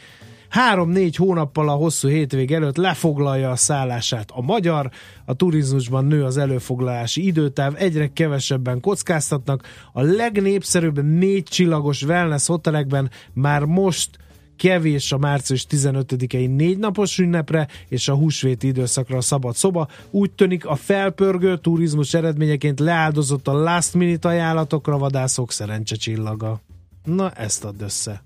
[0.49, 4.89] Három-négy hónappal a hosszú hétvég előtt lefoglalja a szállását a magyar,
[5.25, 9.67] a turizmusban nő az előfoglalási időtáv, egyre kevesebben kockáztatnak.
[9.93, 14.09] A legnépszerűbb négy csillagos wellness hotelekben már most
[14.57, 19.87] kevés a március 15-i négy napos ünnepre és a húsvéti időszakra a szabad szoba.
[20.11, 25.95] Úgy tűnik a felpörgő turizmus eredményeként leáldozott a last minute ajánlatokra vadászok szerencse.
[27.03, 28.23] Na, ezt add össze.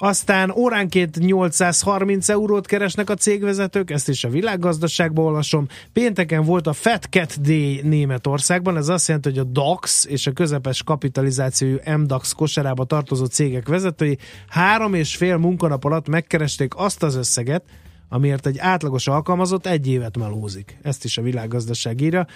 [0.00, 5.66] Aztán óránként 830 eurót keresnek a cégvezetők, ezt is a világgazdaságban olvasom.
[5.92, 10.32] Pénteken volt a Fat Cat Day Németországban, ez azt jelenti, hogy a DAX és a
[10.32, 17.14] közepes kapitalizációjú MDAX kosarába tartozó cégek vezetői három és fél munkanap alatt megkeresték azt az
[17.14, 17.62] összeget,
[18.08, 20.78] amiért egy átlagos alkalmazott egy évet melózik.
[20.82, 22.26] Ezt is a világgazdaság írja.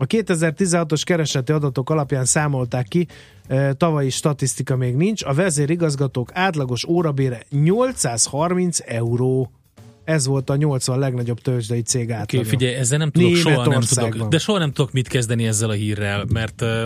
[0.00, 3.06] A 2016-os kereseti adatok alapján számolták ki,
[3.48, 9.50] e, tavalyi statisztika még nincs, a vezérigazgatók átlagos órabére 830 euró.
[10.04, 12.46] Ez volt a 80 legnagyobb tőzsdei cég átlaga.
[12.46, 15.70] okay, figyelj, ezzel nem tudok, soha nem tudok, de soha nem tudok mit kezdeni ezzel
[15.70, 16.84] a hírrel, mert uh,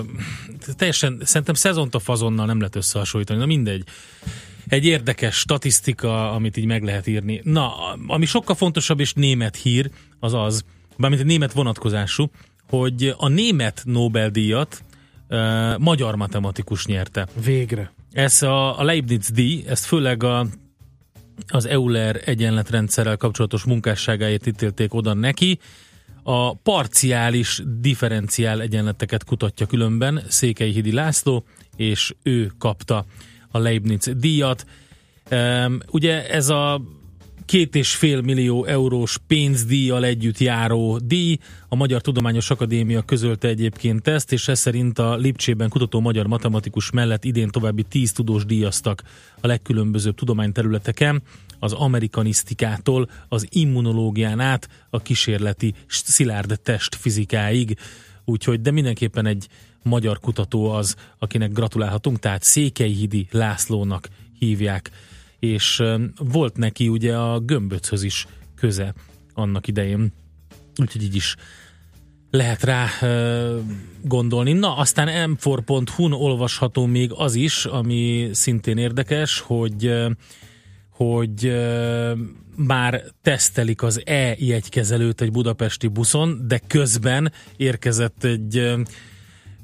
[0.77, 3.85] teljesen, szerintem szezont a fazonnal nem lehet összehasonlítani, na mindegy.
[4.69, 7.41] Egy érdekes statisztika, amit így meg lehet írni.
[7.45, 7.73] Na,
[8.07, 10.65] ami sokkal fontosabb és német hír, az az,
[10.97, 12.31] bármint német vonatkozású,
[12.69, 14.83] hogy a német Nobel-díjat
[15.29, 17.27] uh, magyar matematikus nyerte.
[17.45, 17.93] Végre.
[18.13, 20.47] Ez a, a Leibniz díj, ezt főleg a,
[21.49, 25.59] az Euler egyenletrendszerrel kapcsolatos munkásságáért ítélték oda neki.
[26.23, 31.45] A parciális differenciál egyenleteket kutatja különben Székely Hidi László,
[31.77, 33.05] és ő kapta
[33.51, 34.67] a Leibniz díjat.
[35.31, 36.81] Um, ugye ez a
[37.45, 41.39] két és fél millió eurós pénzdíjjal együtt járó díj.
[41.69, 46.91] A Magyar Tudományos Akadémia közölte egyébként ezt, és ez szerint a Lipcsében kutató magyar matematikus
[46.91, 49.03] mellett idén további tíz tudós díjaztak
[49.41, 51.23] a legkülönbözőbb tudományterületeken,
[51.59, 57.77] az amerikanisztikától, az immunológián át a kísérleti szilárd testfizikáig.
[58.25, 59.49] Úgyhogy, de mindenképpen egy
[59.83, 64.91] magyar kutató az, akinek gratulálhatunk, tehát Székelyhidi Lászlónak hívják
[65.45, 65.83] és
[66.17, 68.95] volt neki ugye a gömböchöz is köze
[69.35, 70.13] annak idején.
[70.77, 71.37] Úgyhogy így is
[72.31, 72.89] lehet rá
[74.03, 74.53] gondolni.
[74.53, 79.93] Na, aztán m4.hu-n olvasható még az is, ami szintén érdekes, hogy
[80.91, 81.53] hogy
[82.57, 88.73] már tesztelik az e-jegykezelőt egy budapesti buszon, de közben érkezett egy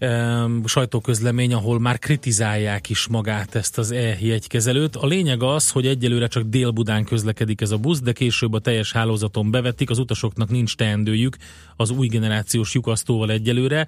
[0.00, 4.96] uh, sajtóközlemény, ahol már kritizálják is magát ezt az e-jegykezelőt.
[4.96, 8.92] A lényeg az, hogy egyelőre csak Dél-Budán közlekedik ez a busz, de később a teljes
[8.92, 11.36] hálózaton bevetik, az utasoknak nincs teendőjük
[11.76, 13.86] az új generációs lyukasztóval egyelőre.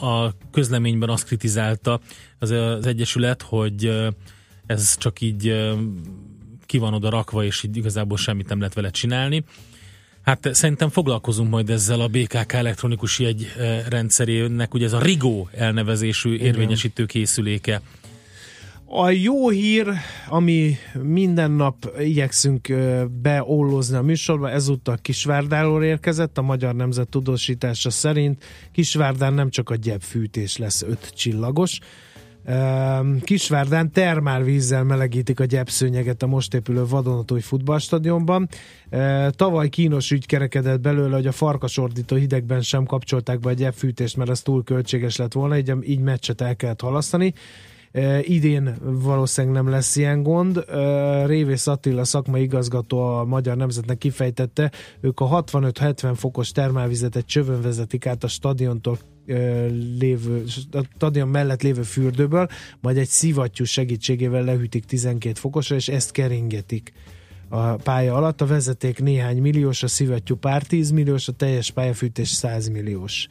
[0.00, 2.00] A közleményben azt kritizálta
[2.38, 2.50] az,
[2.82, 4.10] Egyesület, hogy
[4.66, 5.72] ez csak így
[6.66, 9.44] ki van oda rakva, és így igazából semmit nem lehet vele csinálni.
[10.24, 13.46] Hát szerintem foglalkozunk majd ezzel a BKK elektronikus jegy
[13.88, 17.80] rendszerének, ugye ez a RIGO elnevezésű érvényesítő készüléke.
[18.84, 19.86] A jó hír,
[20.28, 27.90] ami minden nap igyekszünk ö, beollózni a műsorba, ezúttal Kisvárdáról érkezett, a Magyar Nemzet tudósítása
[27.90, 31.78] szerint Kisvárdán nem csak a gyepfűtés lesz öt csillagos,
[33.20, 38.48] Kisvárdán termálvízzel melegítik a gyepszőnyeget a most épülő vadonatúj futballstadionban.
[39.30, 44.30] Tavaly kínos ügy kerekedett belőle, hogy a farkasordító hidegben sem kapcsolták be a gyepfűtést, mert
[44.30, 47.34] ez túl költséges lett volna, így, így meccset el kellett halasztani.
[48.20, 50.64] Idén valószínűleg nem lesz ilyen gond.
[51.26, 54.70] Révész Attila szakmai igazgató a Magyar Nemzetnek kifejtette,
[55.00, 58.98] ők a 65-70 fokos termálvizet egy csövön vezetik át a stadiontól
[59.98, 62.48] lévő, a stadion mellett lévő fürdőből,
[62.80, 66.92] majd egy szivattyú segítségével lehűtik 12 fokosra, és ezt keringetik
[67.48, 68.40] a pálya alatt.
[68.40, 73.26] A vezeték néhány milliós, a szivattyú pár 10 milliós, a teljes pályafűtés 100 milliós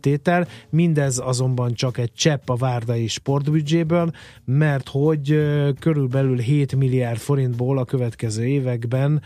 [0.00, 0.48] tétel.
[0.70, 4.10] Mindez azonban csak egy csepp a várdai sportbüdzséből,
[4.44, 5.38] mert hogy
[5.78, 9.22] körülbelül 7 milliárd forintból a következő években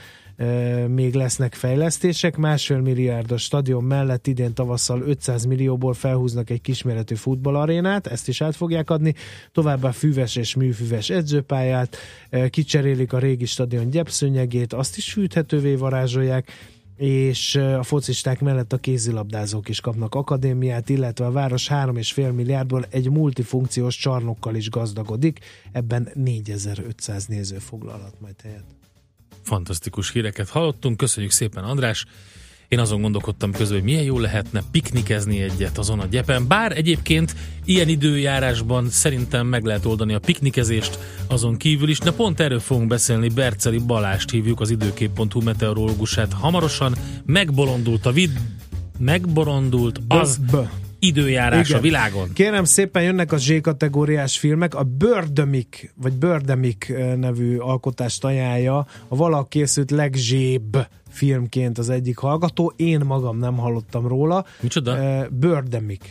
[0.89, 7.15] még lesznek fejlesztések, másfél milliárd a stadion mellett idén tavasszal 500 millióból felhúznak egy kisméretű
[7.15, 9.15] futballarénát, ezt is át fogják adni,
[9.53, 11.97] továbbá füves és műfüves edzőpályát,
[12.51, 16.53] kicserélik a régi stadion gyepszőnyegét, azt is fűthetővé varázsolják,
[16.97, 23.11] és a focisták mellett a kézilabdázók is kapnak akadémiát, illetve a város 3,5 milliárdból egy
[23.11, 25.39] multifunkciós csarnokkal is gazdagodik,
[25.73, 28.65] ebben 4500 néző foglalhat majd helyet.
[29.43, 32.07] Fantasztikus híreket hallottunk, köszönjük szépen András!
[32.69, 36.47] Én azon gondolkodtam közben, hogy milyen jó lehetne piknikezni egyet azon a gyepen.
[36.47, 41.99] Bár egyébként ilyen időjárásban szerintem meg lehet oldani a piknikezést azon kívül is.
[41.99, 43.29] De pont erről fogunk beszélni.
[43.29, 46.33] Berceli Balást hívjuk az időkép.hu meteorológusát.
[46.33, 46.95] Hamarosan
[47.27, 48.31] megbolondult a vid...
[48.99, 50.41] Megborondult az
[50.99, 51.79] időjárás Igen.
[51.79, 52.33] a világon.
[52.33, 54.75] Kérem szépen, jönnek a Z kategóriás filmek.
[54.75, 62.73] A Birdemic, vagy Birdemic nevű alkotást ajánlja a valak készült legzsébb filmként az egyik hallgató.
[62.77, 64.45] Én magam nem hallottam róla.
[64.61, 64.95] Micsoda?
[64.95, 66.05] Uh, Birdemic.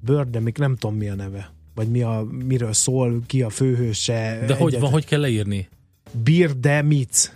[0.00, 1.50] Birdemic, nem tudom mi a neve.
[1.74, 4.12] Vagy mi a, miről szól, ki a főhőse.
[4.14, 4.58] De egyet.
[4.58, 5.68] hogy van, hogy kell leírni?
[6.22, 7.32] Birdemic.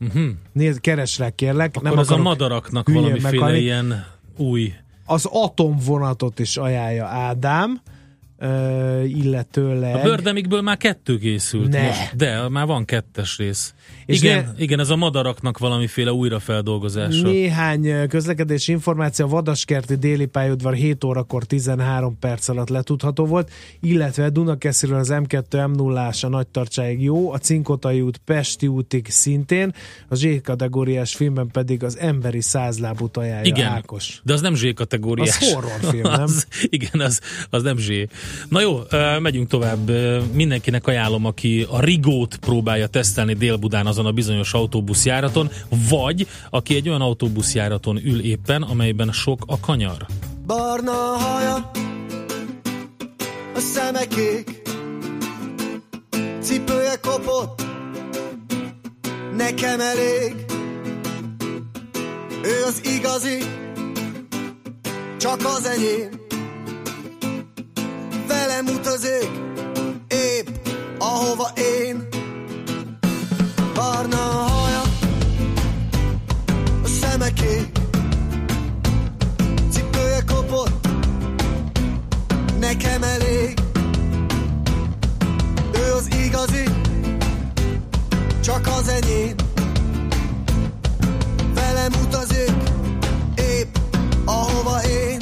[0.00, 0.28] Uh-huh.
[0.52, 1.76] Nézd, keres rá kérlek.
[1.76, 4.06] Akkor nem az a madaraknak valamiféle meg, ilyen
[4.36, 4.72] új...
[5.10, 7.80] Az atomvonatot is ajánlja Ádám
[9.04, 9.94] illetőleg...
[9.94, 11.86] A Bördemikből már kettő készült ne.
[11.86, 13.74] most, de már van kettes rész.
[14.10, 17.22] És igen, ne, igen, ez a madaraknak valamiféle újrafeldolgozása.
[17.22, 23.50] Néhány közlekedés információ, a Vadaskerti déli pályaudvar 7 órakor 13 perc alatt letudható volt,
[23.80, 29.74] illetve Dunakesziről az M2 M0-ás a nagy tartsáig jó, a Cinkotai út Pesti útig szintén,
[30.08, 34.20] a Z kategóriás filmben pedig az emberi százlábút ajánlja igen, Ákos.
[34.24, 35.38] de az nem Z kategóriás.
[35.40, 36.22] Az horrorfilm, nem?
[36.30, 37.88] az, igen, az, az nem Z.
[38.48, 38.80] Na jó,
[39.20, 39.90] megyünk tovább.
[40.32, 45.50] Mindenkinek ajánlom, aki a Rigót próbálja tesztelni Dél-Budán azon a bizonyos autóbuszjáraton,
[45.90, 50.06] vagy aki egy olyan autóbuszjáraton ül éppen, amelyben sok a kanyar.
[50.46, 51.70] Barna haja,
[53.54, 54.62] a szeme kék,
[56.40, 57.62] cipője kopott,
[59.36, 60.34] nekem elég.
[62.42, 63.38] Ő az igazi,
[65.18, 66.08] csak az enyém
[68.26, 69.30] velem utazik,
[70.08, 70.46] épp
[70.98, 72.09] ahova én.
[73.80, 74.82] Barna haja,
[76.84, 77.70] a szemeké,
[79.70, 80.88] cipője kopott,
[82.58, 83.58] nekem elég.
[85.72, 86.64] Ő az igazi,
[88.40, 89.34] csak az enyém.
[91.54, 92.52] Velem utazik,
[93.34, 93.76] épp
[94.24, 95.19] ahova én.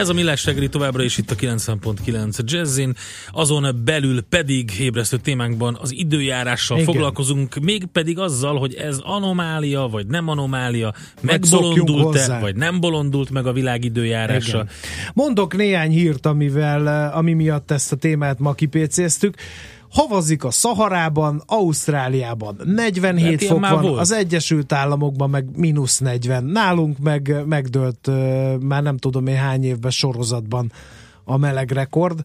[0.00, 2.94] Ez a Millás reggeli továbbra is itt a 90.9 Jazzin,
[3.30, 6.92] azon belül pedig ébresztő témánkban az időjárással Igen.
[6.92, 13.46] Foglalkozunk, még pedig azzal, hogy ez anomália, vagy nem anomália, megbolondult-e, vagy nem bolondult meg
[13.46, 14.56] a világ időjárása.
[14.56, 14.68] Igen.
[15.14, 19.34] Mondok néhány hírt, amivel, ami miatt ezt a témát ma kipécéztük.
[19.90, 24.00] Havazik a Szaharában, Ausztráliában 47 Hát ilyen fok van, volt.
[24.00, 26.44] az Egyesült Államokban meg mínusz 40.
[26.44, 28.10] Nálunk meg megdőlt
[28.60, 30.72] már nem tudom én hány évben sorozatban
[31.24, 32.22] a meleg rekord.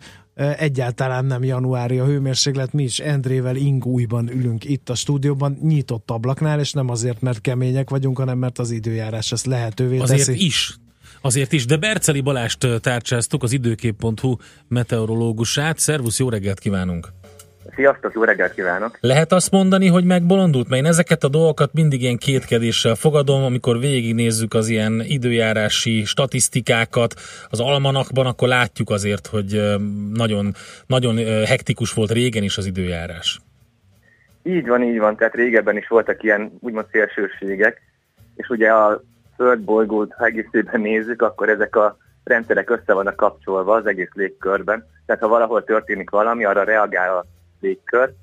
[0.57, 6.59] Egyáltalán nem januári a hőmérséklet, mi is Endrével ingújban ülünk itt a stúdióban, nyitott ablaknál,
[6.59, 10.45] és nem azért, mert kemények vagyunk, hanem mert az időjárás ezt lehetővé Azért teszi.
[10.45, 10.77] is.
[11.21, 14.35] Azért is, de Berceli Balást tárcsáztuk, az időkép.hu
[14.67, 15.79] meteorológusát.
[15.79, 17.13] Szervusz, jó reggelt kívánunk!
[17.73, 18.97] Sziasztok, jó reggelt kívánok!
[18.99, 20.69] Lehet azt mondani, hogy megbolondult?
[20.69, 27.13] Mert én ezeket a dolgokat mindig ilyen kétkedéssel fogadom, amikor végignézzük az ilyen időjárási statisztikákat
[27.49, 29.61] az almanakban, akkor látjuk azért, hogy
[30.13, 30.53] nagyon,
[30.87, 33.39] nagyon hektikus volt régen is az időjárás.
[34.43, 37.81] Így van, így van, tehát régebben is voltak ilyen úgymond szélsőségek,
[38.35, 39.01] és ugye a
[39.35, 44.85] földbolygót, ha egészében nézzük, akkor ezek a rendszerek össze vannak kapcsolva az egész légkörben.
[45.05, 47.25] Tehát ha valahol történik valami, arra reagál a
[47.59, 48.13] légkör.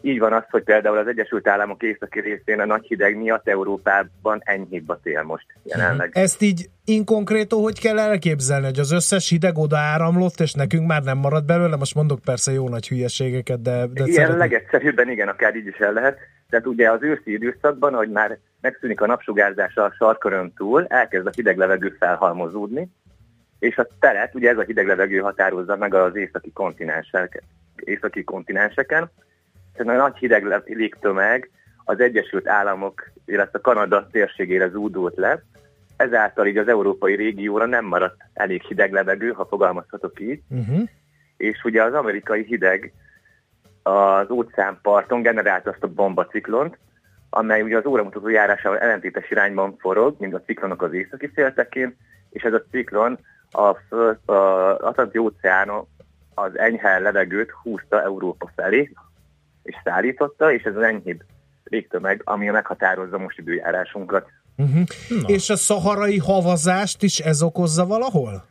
[0.00, 4.40] Így van az, hogy például az Egyesült Államok északi részén a nagy hideg miatt Európában
[4.44, 6.10] enyhébb a tél most jelenleg.
[6.12, 11.02] Ezt így inkonkrétó, hogy kell elképzelni, hogy az összes hideg oda áramlott, és nekünk már
[11.02, 11.76] nem marad belőle?
[11.76, 15.76] Most mondok persze jó nagy hülyeségeket, de, de Ilyen szeretném- legegyszerűbben igen, akár így is
[15.76, 16.18] el lehet.
[16.50, 21.30] Tehát ugye az őszi időszakban, hogy már megszűnik a napsugárzás a sarkörön túl, elkezd a
[21.34, 22.90] hideg levegő felhalmozódni,
[23.58, 27.42] és a teret, ugye ez a hideg levegő határozza meg az északi kontinensek,
[27.84, 29.10] északi kontinenseken.
[29.74, 31.50] Tehát a nagy hideg légtömeg
[31.84, 35.42] az Egyesült Államok, illetve Kanada térségére zúdult le,
[35.96, 40.88] ezáltal így az európai régióra nem maradt elég hideg levegő, ha fogalmazhatok így, Uh-huh.
[41.36, 42.92] és ugye az amerikai hideg
[43.82, 46.78] az óceánparton generálta azt a bombaciklont,
[47.30, 51.96] amely ugye az óramutató járásával ellentétes irányban forog, mint a ciklonok az északi féltekén,
[52.30, 53.18] és ez a ciklon
[53.50, 54.32] a, föld, a
[54.78, 55.86] Atlanti óceánon
[56.42, 58.92] az enyhe levegőt húzta Európa felé,
[59.62, 61.22] és szállította, és ez az enyhébb
[61.64, 64.30] légtömeg, ami meghatározza most időjárásunkat.
[64.56, 64.82] Uh-huh.
[65.26, 68.46] És a szaharai havazást is ez okozza valahol?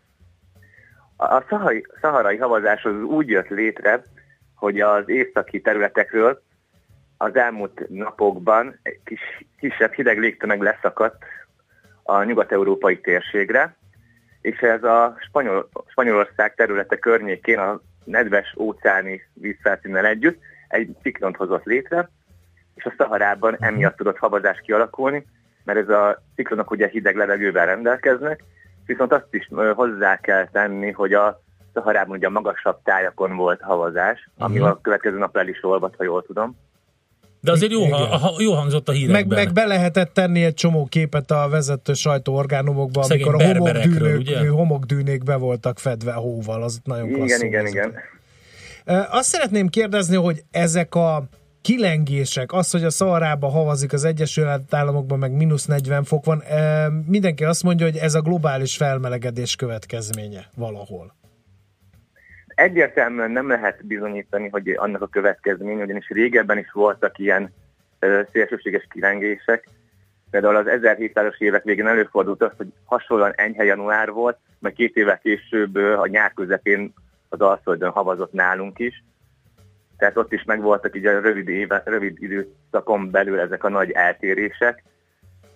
[1.15, 4.03] A a szaharai, szaharai havazás az úgy jött létre,
[4.55, 6.41] hogy az északi területekről
[7.17, 9.19] az elmúlt napokban egy kis,
[9.59, 11.23] kisebb hideg légtömeg leszakadt
[12.03, 13.75] a nyugat-európai térségre,
[14.41, 21.63] és ez a Spanyol, Spanyolország területe környékén a nedves óceáni vízfelszínnel együtt egy ciklont hozott
[21.63, 22.09] létre,
[22.75, 23.63] és a Szaharában Mhm.
[23.63, 25.25] emiatt tudott havazás kialakulni,
[25.63, 28.43] mert ez a ciklonok ugye hideg levegővel rendelkeznek,
[28.85, 31.41] viszont azt is hozzá kell tenni, hogy a
[31.73, 34.65] Szaharában ugye a magasabb tájakon volt havazás, ami Mhm.
[34.67, 36.57] a következő nap el is olvad, ha jól tudom.
[37.47, 37.91] De azért jó, Igen.
[37.91, 39.27] ha, ha, jó hangzott a hírekben.
[39.27, 44.19] Meg, meg be lehetett tenni egy csomó képet a vezető sajtóorgánumokba, Szegény amikor a homokdűnők,
[44.19, 44.49] ugye?
[44.49, 47.93] homokdűnék be voltak fedve hóval, az nagyon Igen, klasszul igen, igen.
[48.85, 51.29] Ö, Azt szeretném kérdezni, hogy ezek a
[51.61, 56.43] kilengések, az, hogy a Szaharába havazik az Egyesült Államokban, meg mínusz 40 fok van,
[57.05, 61.15] mindenki azt mondja, hogy ez a globális felmelegedés következménye valahol.
[62.57, 67.53] Egyértelműen nem lehet bizonyítani, hogy annak a következmény, ugyanis régebben is voltak ilyen
[68.31, 69.67] szélsőséges kilengések.
[70.31, 75.19] Például az 1700-as évek végén előfordult az, hogy hasonlóan enyhe január volt, majd két évvel
[75.19, 76.93] később a nyár közepén
[77.29, 79.03] az Alföldön havazott nálunk is.
[79.97, 84.83] Tehát ott is megvoltak így a rövid, éve, rövid időszakon belül ezek a nagy eltérések.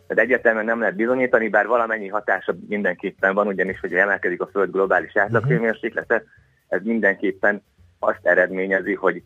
[0.08, 4.72] Tehát egyértelműen nem lehet bizonyítani, bár valamennyi hatása mindenképpen van, ugyanis, hogy emelkedik a Föld
[4.72, 6.24] globális átlaghőmérséklete,
[6.72, 7.63] ez mindenképpen
[7.99, 9.24] azt eredményezi, hogy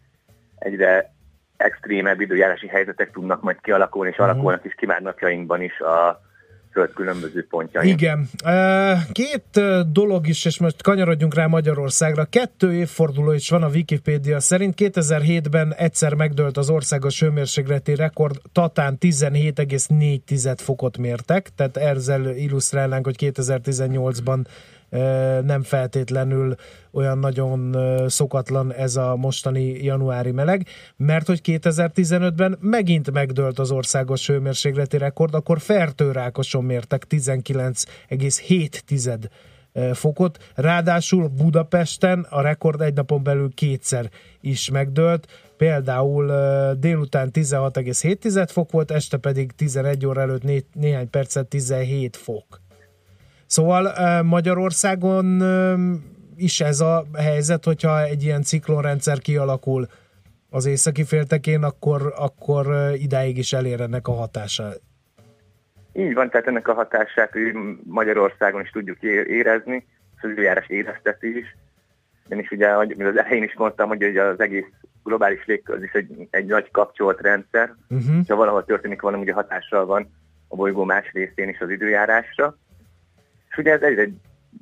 [0.55, 1.13] egyre
[1.57, 6.23] extrémebb időjárási helyzetek tudnak majd kialakulni, és alakulnak is ki már napjainkban is a
[6.75, 7.89] Föld különböző pontjain.
[7.89, 8.27] Igen.
[9.11, 12.25] Két dolog is, és most kanyarodjunk rá Magyarországra.
[12.25, 14.73] Kettő évforduló is van a Wikipédia szerint.
[14.77, 23.15] 2007-ben egyszer megdőlt az országos hőmérsékleti rekord, Tatán 17,4 fokot mértek, tehát ezzel illusztrálnánk, hogy
[23.19, 24.39] 2018-ban
[24.84, 24.84] ö,
[25.43, 26.55] nem feltétlenül
[26.91, 27.77] olyan nagyon
[28.09, 30.67] szokatlan ez a mostani januári meleg,
[30.97, 39.29] mert hogy 2015-ben megint megdőlt az országos hőmérsékleti rekord, akkor Fertőrákoson mértek 19,7
[39.73, 44.09] ö, fokot, ráadásul Budapesten a rekord egy napon belül kétszer
[44.41, 45.27] is megdőlt,
[45.57, 46.25] például
[46.79, 52.63] délután 16,7 fok volt, este pedig 11 óra előtt né- néhány percet 17 fok.
[53.45, 53.93] Szóval
[54.23, 55.41] Magyarországon
[56.35, 59.87] is ez a helyzet, hogyha egy ilyen ciklonrendszer kialakul
[60.49, 64.69] az északi féltekén, akkor, akkor ö, idáig is elér ennek a hatása.
[65.93, 67.31] Így van, tehát ennek a hatását
[67.83, 69.85] Magyarországon is tudjuk érezni,
[70.15, 71.55] és az időjárás érezteti is.
[72.29, 74.65] Én is ugye, ahogy az elején is mondtam, hogy az egész
[75.03, 78.27] globális légkör is egy, egy nagy kapcsolt rendszer, Uh-huh.
[78.27, 80.09] ha valahol történik valami, ugye hatással van
[80.47, 82.57] a bolygó más részén is az időjárásra.
[83.55, 84.07] És ugye ez egyre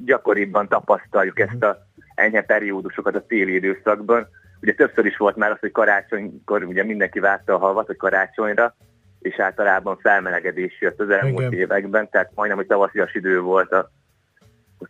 [0.06, 4.28] gyakoribban tapasztaljuk ezt a enyhe periódusokat a téli időszakban.
[4.62, 8.76] Ugye többször is volt már az, hogy karácsonykor ugye mindenki várta a havat, hogy karácsonyra,
[9.20, 11.54] és általában felmelegedés jött az elmúlt Igen.
[11.54, 13.92] években, tehát majdnem, hogy tavaszias idő volt a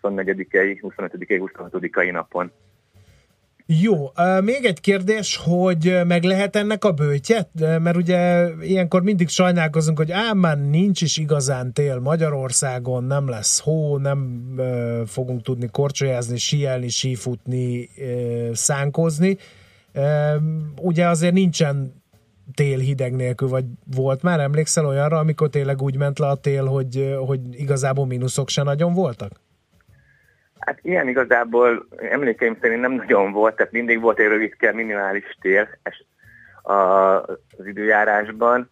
[0.03, 2.51] 24-i, 25-i, 26-i napon.
[3.65, 4.11] Jó,
[4.41, 7.49] még egy kérdés, hogy meg lehet ennek a bőtje?
[7.59, 13.29] Ö, Mert ugye ilyenkor mindig sajnálkozunk, hogy ám már nincs is igazán tél Magyarországon, nem
[13.29, 14.51] lesz hó, nem
[15.05, 17.89] fogunk tudni korcsolyázni, síelni, sífutni,
[18.53, 19.37] szánkozni.
[20.81, 22.01] Ugye azért nincsen
[22.53, 26.65] tél hideg nélkül, vagy volt már, emlékszel olyanra, amikor tényleg úgy ment le a tél,
[26.65, 29.41] hogy, hogy igazából mínuszok se nagyon voltak?
[30.65, 35.37] Hát ilyen igazából emlékeim szerint nem nagyon volt, tehát mindig volt egy rövidke minimális
[36.61, 36.73] a-
[37.57, 38.67] az időjárásban.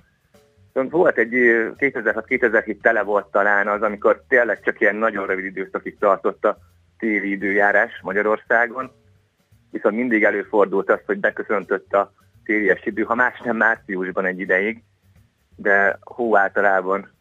[0.74, 5.98] Volt egy ö, 2006-2007 tele volt talán az, amikor tényleg csak ilyen nagyon rövid időszakig
[5.98, 6.58] tartott a
[6.98, 8.92] téli időjárás Magyarországon.
[9.72, 12.14] Viszont mindig előfordult az, hogy beköszöntött a
[12.44, 14.84] télies idő, ha más nem márciusban egy ideig,
[15.56, 17.12] de hó általában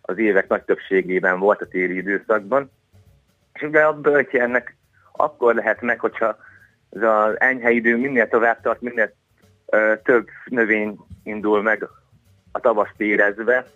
[0.00, 2.70] az évek nagy többségében volt a téli időszakban.
[3.58, 4.76] És ugye a bölcsi ennek
[5.12, 6.36] akkor lehet meg, hogyha
[6.90, 9.12] ez az enyhe idő minél tovább tart, minél
[9.66, 11.88] ö, több növény indul meg
[12.52, 13.66] a tavaszt érezve,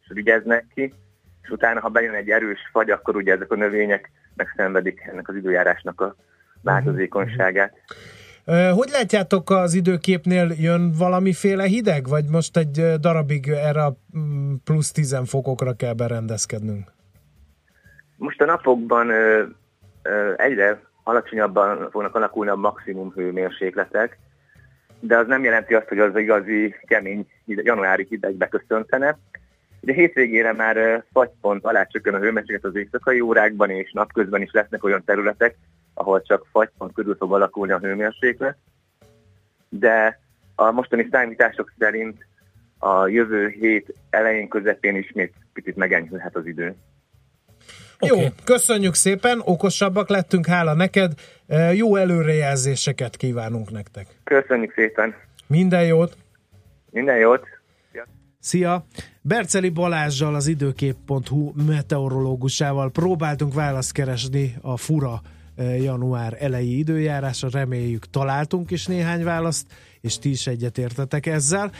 [0.00, 0.94] és vigyeznek ki,
[1.42, 5.34] és utána, ha bejön egy erős fagy, akkor ugye ezek a növények megszenvedik ennek az
[5.34, 6.16] időjárásnak a
[6.60, 7.72] változékonyságát.
[8.74, 14.92] Hogy látjátok az időképnél, jön valamiféle hideg, vagy most egy darabig erre a mm, plusz
[14.92, 16.92] 10 fokokra kell berendezkednünk?
[18.22, 19.44] Most a napokban ö,
[20.02, 24.18] ö, egyre alacsonyabban fognak alakulni a maximum hőmérsékletek,
[25.00, 29.18] de az nem jelenti azt, hogy az igazi kemény januári hideg beköszöntene.
[29.80, 34.84] Ugye hétvégére már fagypont alá csökken a hőmérséklet az éjszakai órákban, és napközben is lesznek
[34.84, 35.56] olyan területek,
[35.94, 38.56] ahol csak fagypont körül fog alakulni a hőmérséklet.
[39.68, 40.20] De
[40.54, 42.26] a mostani számítások szerint
[42.78, 46.74] a jövő hét elején közepén ismét picit megenyhülhet az idő.
[48.04, 48.22] Okay.
[48.22, 51.12] Jó, köszönjük szépen, okosabbak lettünk, hála neked.
[51.72, 54.06] Jó előrejelzéseket kívánunk nektek.
[54.24, 55.14] Köszönjük szépen.
[55.46, 56.16] Minden jót!
[56.90, 57.46] Minden jót!
[58.38, 58.86] Szia!
[59.20, 65.20] Berceli Balázsjal, az időkép.hu meteorológusával próbáltunk választ keresni a fura
[65.56, 67.48] január elejé időjárásra.
[67.52, 69.66] Reméljük találtunk is néhány választ,
[70.00, 71.70] és ti is egyetértetek ezzel.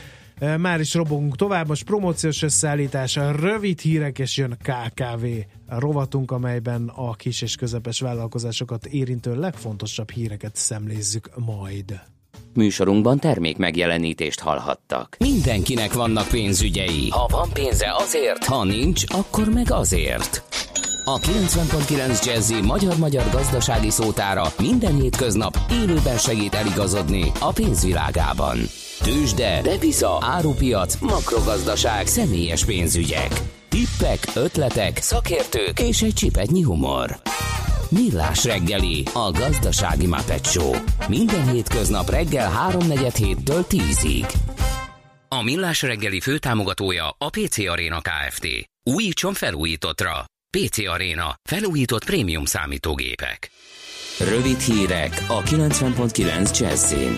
[0.58, 5.24] Már is robogunk tovább, most promóciós összeállítás, rövid hírek, és jön KKV
[5.68, 12.00] a rovatunk, amelyben a kis és közepes vállalkozásokat érintő legfontosabb híreket szemlézzük majd.
[12.54, 15.16] Műsorunkban termék megjelenítést hallhattak.
[15.18, 17.08] Mindenkinek vannak pénzügyei.
[17.08, 20.42] Ha van pénze azért, ha nincs, akkor meg azért.
[21.04, 28.58] A 90.9 Jazzy magyar-magyar gazdasági szótára minden hétköznap élőben segít eligazodni a pénzvilágában.
[29.02, 33.32] Tősde, depisza, árupiac, makrogazdaság, személyes pénzügyek.
[33.68, 37.20] Tippek, ötletek, szakértők és egy csipetnyi humor.
[37.88, 40.74] Millás reggeli, a gazdasági Muppet Show.
[41.08, 44.32] Minden hétköznap reggel 3.47 héttől 10-ig.
[45.28, 48.46] A Millás reggeli főtámogatója a PC Arena Kft.
[48.82, 50.24] Újítson felújítottra.
[50.58, 51.34] PC Arena.
[51.42, 53.50] Felújított prémium számítógépek.
[54.18, 57.16] Rövid hírek a 90.9 Jazzin.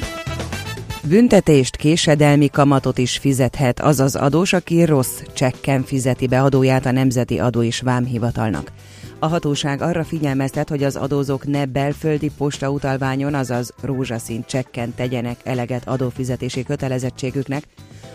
[1.09, 6.91] Büntetést, késedelmi kamatot is fizethet az az adós, aki rossz csekken fizeti be adóját a
[6.91, 8.73] Nemzeti Adó és Vámhivatalnak.
[9.19, 15.89] A hatóság arra figyelmeztet, hogy az adózók ne belföldi postautalványon, azaz rózsaszín csekken tegyenek eleget
[15.89, 17.65] adófizetési kötelezettségüknek,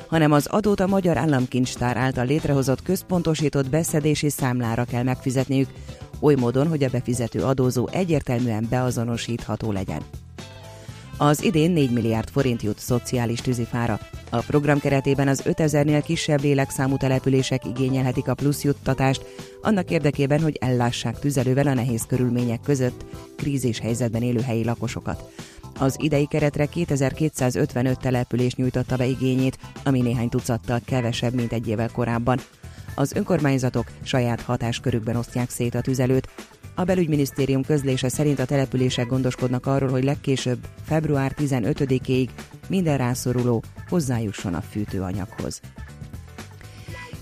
[0.08, 5.70] hanem az adót a Magyar Államkincstár által létrehozott központosított beszedési számlára kell megfizetniük,
[6.20, 10.02] oly módon, hogy a befizető adózó egyértelműen beazonosítható legyen.
[11.22, 14.00] Az idén 4 milliárd forint jut szociális tűzifára.
[14.30, 19.26] A program keretében az 5000-nél kisebb lélekszámú települések igényelhetik a plusz juttatást,
[19.62, 23.06] annak érdekében, hogy ellássák tüzelővel a nehéz körülmények között
[23.36, 25.32] krízis helyzetben élő helyi lakosokat.
[25.80, 31.90] Az idei keretre 2255 település nyújtotta be igényét, ami néhány tucattal kevesebb, mint egy évvel
[31.92, 32.40] korábban.
[32.96, 36.30] Az önkormányzatok saját hatáskörükben osztják szét a tüzelőt,
[36.80, 42.28] a belügyminisztérium közlése szerint a települések gondoskodnak arról, hogy legkésőbb február 15-ig
[42.68, 45.62] minden rászoruló hozzájusson a fűtőanyaghoz.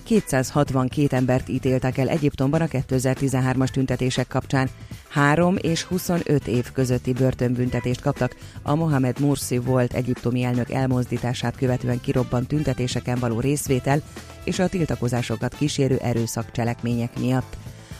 [0.04, 4.70] 262 embert ítéltek el Egyiptomban a 2013-as tüntetések kapcsán.
[5.10, 12.02] 3 és 25 év közötti börtönbüntetést kaptak a Mohamed Mursi volt egyiptomi elnök elmozdítását követően
[12.02, 14.02] kirobbant tüntetéseken való részvétel
[14.44, 17.58] és a tiltakozásokat kísérő erőszakcselekmények miatt.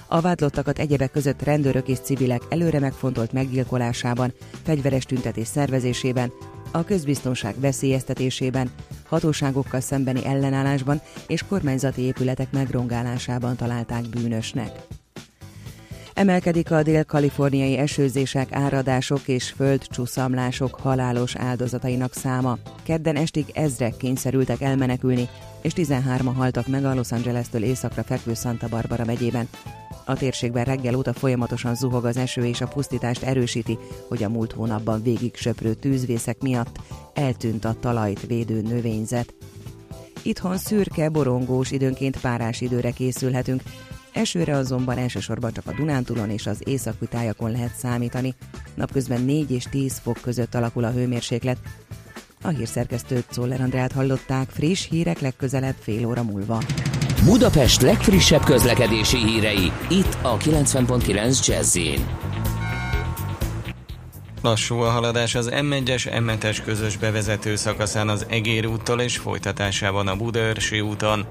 [0.08, 4.34] A vádlottakat egyebek között rendőrök és civilek előre megfontolt meggyilkolásában,
[4.64, 6.32] fegyveres tüntetés szervezésében,
[6.72, 8.72] a közbiztonság veszélyeztetésében,
[9.08, 14.72] hatóságokkal szembeni ellenállásban és kormányzati épületek megrongálásában találták bűnösnek.
[16.14, 22.58] Emelkedik a dél-kaliforniai esőzések, áradások és földcsúszamlások halálos áldozatainak száma.
[22.84, 25.30] Kedden estig ezrek kényszerültek elmenekülni,
[25.62, 29.48] és 13 haltak meg a Los Angeles-től északra fekvő Santa Barbara megyében.
[30.08, 33.78] A térségben reggel óta folyamatosan zuhog az eső és a pusztítást erősíti,
[34.08, 36.80] hogy a múlt hónapban végig söprő tűzvészek miatt
[37.14, 39.34] eltűnt a talajt védő növényzet.
[40.22, 43.62] Itthon szürke, borongós, időnként párás időre készülhetünk,
[44.18, 48.34] Esőre azonban elsősorban csak a Dunántúlon és az északi tájakon lehet számítani.
[48.76, 51.58] Napközben 4 és 10 fok között alakul a hőmérséklet.
[52.42, 56.64] A hírszerkesztőt Czoller Andrát hallották, friss hírek legközelebb fél óra múlva.
[57.24, 61.78] Budapest legfrissebb közlekedési hírei, itt a 90.9 jazz
[64.42, 70.16] Lassú a haladás az M1-es, M7-es közös bevezető szakaszán az Egér úttól és folytatásában a
[70.16, 71.26] Budaörsi úton.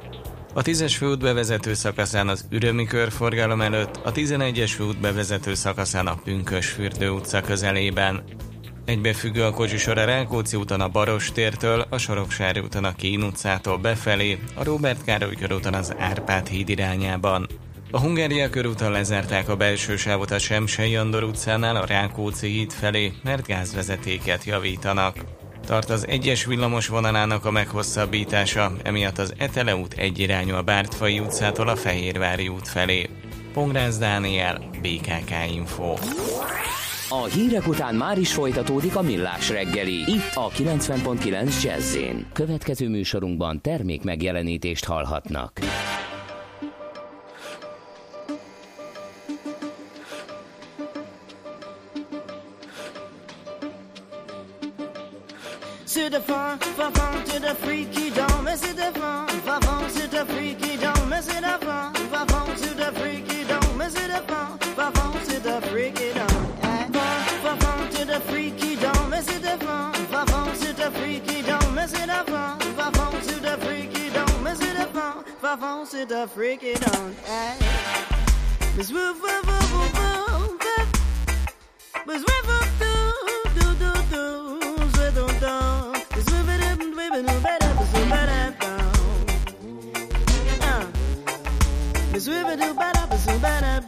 [0.55, 6.19] A 10-es főút bevezető szakaszán az Ürömi körforgalom előtt, a 11-es főút bevezető szakaszán a
[6.25, 8.23] Pünkös fürdő utca közelében.
[8.87, 13.79] Egybefüggő a kocsisor a Rákóczi úton a Baros tértől, a Soroksári úton a Kín utcától
[13.79, 17.47] befelé, a Róbert Károly körúton az Árpád híd irányában.
[17.91, 23.13] A Hungária körúton lezárták a belső sávot a Semsei Andor utcánál a Rákóczi híd felé,
[23.23, 25.17] mert gázvezetéket javítanak.
[25.67, 31.69] Tart az egyes villamos vonalának a meghosszabbítása, emiatt az Etele út egyirányú a Bártfai utcától
[31.69, 33.09] a Fehérvári út felé.
[33.53, 35.95] Pongrász Dániel, BKK Info.
[37.09, 41.97] A hírek után már is folytatódik a millás reggeli, itt a 90.9 jazz
[42.33, 45.61] Következő műsorunkban termék megjelenítést hallhatnak.
[55.85, 59.89] C'est de fin, fa fin, c'est de freaky down, mais c'est de fin, fa fin,
[59.89, 63.91] c'est de freaky down, mais c'est de fin, fa fin, c'est de freaky down, mais
[63.95, 64.56] c'est de fin,
[75.47, 77.15] favon, c'est de freaking on.
[77.25, 77.55] Hey.
[78.77, 80.89] Miss woof, woof, woof, woof, woof.
[82.09, 82.95] Miss woof, woof, do,
[83.55, 84.25] do, do, do.
[84.95, 85.55] Zwe, do, do.
[86.17, 88.91] Miss woof, it up, woof, it up, it up, woof, it up, down.
[92.13, 92.61] Miss it up, it
[92.97, 93.86] up, it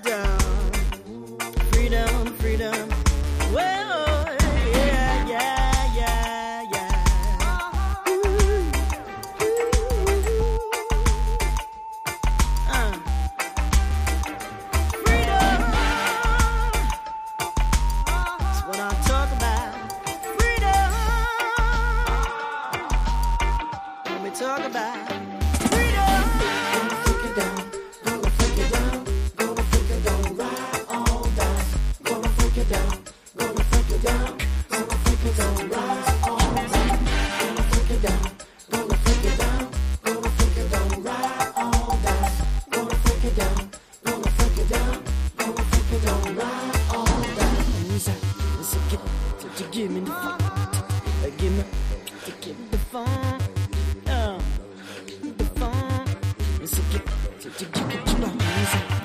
[58.70, 58.97] Music.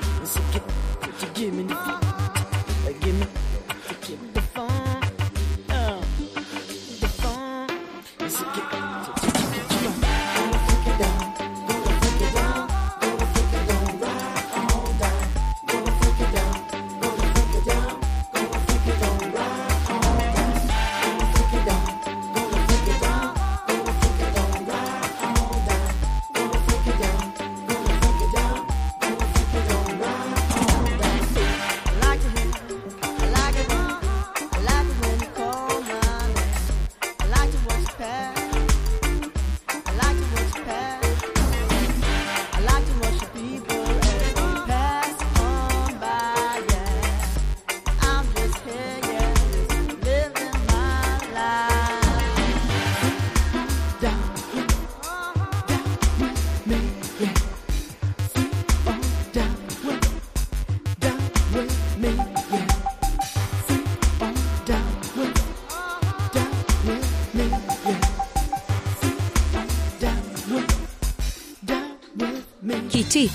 [73.14, 73.30] Kicsi,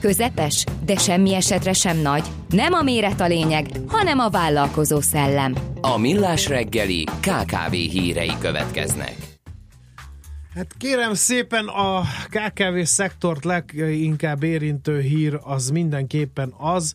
[0.00, 2.24] közepes, de semmi esetre sem nagy.
[2.48, 5.54] Nem a méret a lényeg, hanem a vállalkozó szellem.
[5.80, 9.14] A Millás reggeli KKV hírei következnek.
[10.54, 16.94] Hát kérem szépen a KKV szektort leginkább érintő hír az mindenképpen az,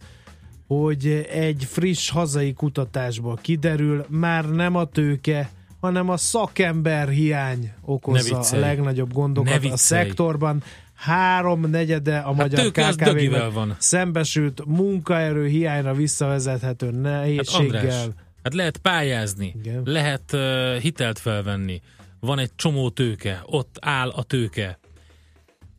[0.67, 5.49] hogy egy friss hazai kutatásból kiderül, már nem a tőke,
[5.81, 10.63] hanem a szakember hiány okozza a legnagyobb gondokat a szektorban.
[10.99, 13.75] Három negyede a magyar tőke az KKV van.
[13.79, 17.65] szembesült munkaerő hiányra visszavezethető Hát nehézséggel.
[17.65, 18.07] András,
[18.43, 19.81] hát lehet pályázni, Igen.
[19.85, 21.81] lehet uh, hitelt felvenni,
[22.19, 24.79] van egy csomó tőke, ott áll a tőke.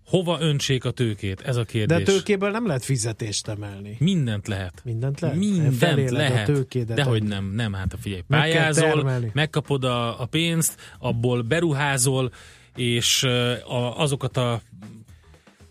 [0.07, 1.41] Hova öntsék a tőkét?
[1.41, 2.05] Ez a De kérdés.
[2.05, 3.97] tőkéből nem lehet fizetést emelni.
[3.99, 4.81] Mindent lehet.
[4.85, 5.37] Mindent lehet?
[5.37, 6.49] Mindent Feléled lehet.
[6.49, 6.97] A tőkédet.
[6.97, 9.31] Dehogy nem, nem, hát figyelj, Meg pályázol, termelni.
[9.35, 12.33] megkapod a, a pénzt, abból beruházol,
[12.77, 13.23] és
[13.69, 14.61] a, azokat a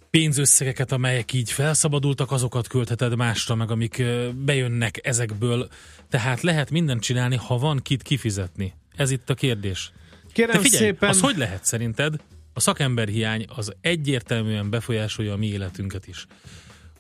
[0.10, 4.04] pénzösszegeket, amelyek így felszabadultak, azokat költheted másra, meg amik
[4.36, 5.70] bejönnek ezekből.
[6.10, 8.74] Tehát lehet mindent csinálni, ha van kit kifizetni.
[8.96, 9.92] Ez itt a kérdés.
[10.34, 12.16] Kérem De figyelj, szépen, az hogy lehet szerinted?
[12.54, 16.26] A szakemberhiány az egyértelműen befolyásolja a mi életünket is.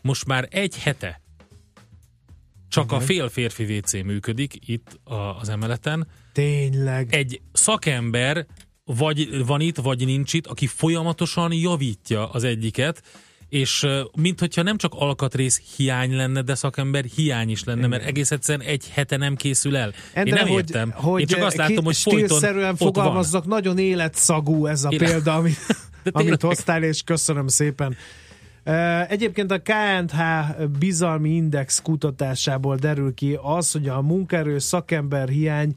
[0.01, 1.21] Most már egy hete
[2.69, 6.07] csak a fél férfi WC működik itt a, az emeleten.
[6.33, 7.13] tényleg.
[7.13, 8.45] Egy szakember
[8.97, 13.01] vagy van itt, vagy nincs itt, aki folyamatosan javítja az egyiket,
[13.49, 18.67] és minthogyha nem csak alkatrész hiány lenne, de szakember hiány is lenne, mert egész egyszerűen
[18.67, 19.93] egy hete nem készül el.
[20.13, 20.91] Endre, Én nem hogy, értem.
[20.91, 25.57] Hogy Én csak azt látom, hogy folyton fogalmazzak, nagyon életszagú ez a Én- példa, amit,
[26.03, 27.95] De amit hoztál, és köszönöm szépen.
[29.07, 30.19] Egyébként a KNH
[30.79, 35.75] bizalmi index kutatásából derül ki az, hogy a munkaerő szakember hiány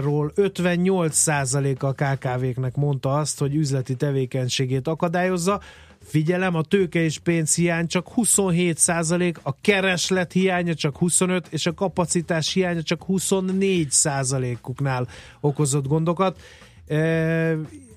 [0.00, 5.60] ról 58% a KKV-knek mondta azt, hogy üzleti tevékenységét akadályozza.
[6.02, 12.52] Figyelem, a tőke és pénzhiány csak 27%, a kereslet hiánya csak 25, és a kapacitás
[12.52, 15.08] hiánya csak 24%-uknál
[15.40, 16.40] okozott gondokat.
[16.86, 17.56] E,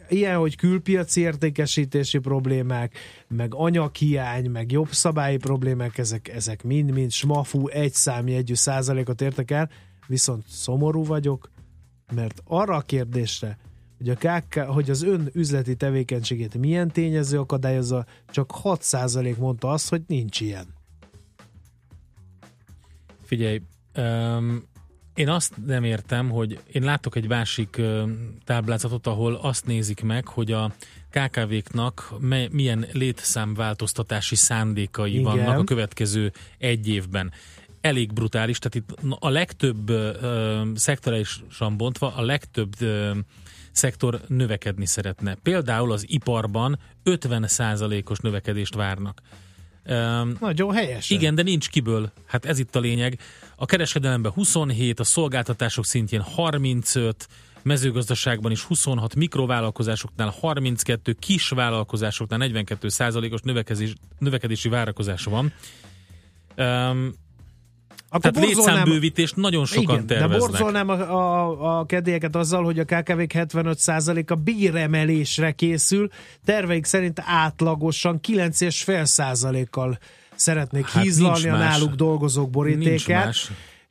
[0.10, 2.98] ilyen, hogy külpiaci értékesítési problémák,
[3.28, 9.70] meg anyaghiány, meg jobb szabályi problémák, ezek, ezek mind-mind smafú egy számjegyű százalékot értek el,
[10.08, 11.50] viszont szomorú vagyok,
[12.14, 13.58] mert arra a kérdésre,
[13.98, 19.90] hogy, a KK, hogy az ön üzleti tevékenységét milyen tényező akadályozza, csak 6% mondta azt,
[19.90, 20.68] hogy nincs ilyen.
[23.24, 23.62] Figyelj,
[23.98, 24.64] um,
[25.14, 27.82] én azt nem értem, hogy én látok egy másik
[28.44, 30.74] táblázatot, ahol azt nézik meg, hogy a
[31.10, 32.14] KKV-knak
[32.52, 35.24] milyen létszámváltoztatási szándékai Igen.
[35.24, 37.32] vannak a következő egy évben.
[37.84, 43.12] Elég brutális, tehát itt a legtöbb ö, szektorálisan bontva, a legtöbb ö,
[43.72, 45.36] szektor növekedni szeretne.
[45.36, 49.22] Például az iparban 50%-os növekedést várnak.
[49.86, 51.10] Um, Nagyon helyes.
[51.10, 52.12] Igen, de nincs kiből.
[52.26, 53.20] Hát ez itt a lényeg.
[53.56, 57.28] A kereskedelemben 27, a szolgáltatások szintjén 35,
[57.62, 65.54] mezőgazdaságban is 26, mikrovállalkozásoknál 32, kis vállalkozásoknál 42 százalékos növekedés, növekedési várakozása van.
[66.58, 67.14] Um,
[68.14, 70.40] akkor Tehát létszámbővítést nagyon sokan igen, terveznek.
[70.40, 76.10] De borzolnám a, a, a kedélyeket azzal, hogy a KKV-k 75%-a béremelésre készül,
[76.46, 79.98] terveik szerint átlagosan 9,5%-kal
[80.36, 83.36] szeretnék hát hízlalni a náluk dolgozók borítékát.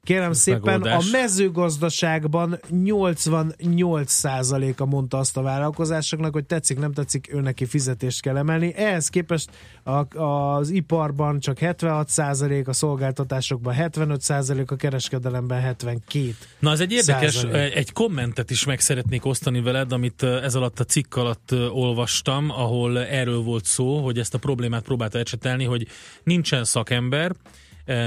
[0.06, 1.06] Kérem Ez szépen, megoldás.
[1.06, 8.36] a mezőgazdaságban 88%-a mondta azt a vállalkozásoknak, hogy tetszik, nem tetszik, ő neki fizetést kell
[8.36, 8.74] emelni.
[8.74, 9.50] Ehhez képest
[9.82, 17.34] a, az iparban csak 76%, a szolgáltatásokban 75%, a kereskedelemben 72 Na ez egy érdekes,
[17.34, 17.74] százalék.
[17.74, 22.98] egy kommentet is meg szeretnék osztani veled, amit ez alatt a cikk alatt olvastam, ahol
[22.98, 25.86] erről volt szó, hogy ezt a problémát próbálta ecsetelni, hogy
[26.24, 27.32] nincsen szakember,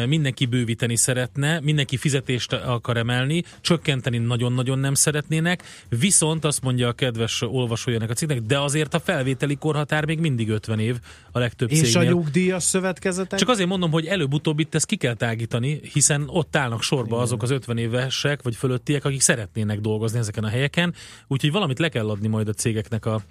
[0.07, 6.91] mindenki bővíteni szeretne, mindenki fizetést akar emelni, csökkenteni nagyon-nagyon nem szeretnének, viszont azt mondja a
[6.91, 10.95] kedves olvasójának a cikknek, de azért a felvételi korhatár még mindig 50 év
[11.31, 12.07] a legtöbb És cégnél.
[12.07, 13.39] a nyugdíjas szövetkezetek?
[13.39, 17.19] Csak azért mondom, hogy előbb-utóbb itt ezt ki kell tágítani, hiszen ott állnak sorba Igen.
[17.19, 20.93] azok az 50 évesek vagy fölöttiek, akik szeretnének dolgozni ezeken a helyeken,
[21.27, 23.21] úgyhogy valamit le kell adni majd a cégeknek a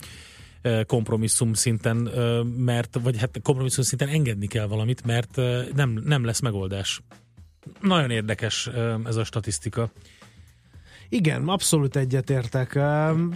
[0.86, 1.96] kompromisszum szinten,
[2.56, 5.36] mert, vagy hát kompromisszum szinten engedni kell valamit, mert
[5.74, 7.02] nem, nem lesz megoldás.
[7.80, 8.70] Nagyon érdekes
[9.04, 9.90] ez a statisztika.
[11.08, 12.78] Igen, abszolút egyetértek.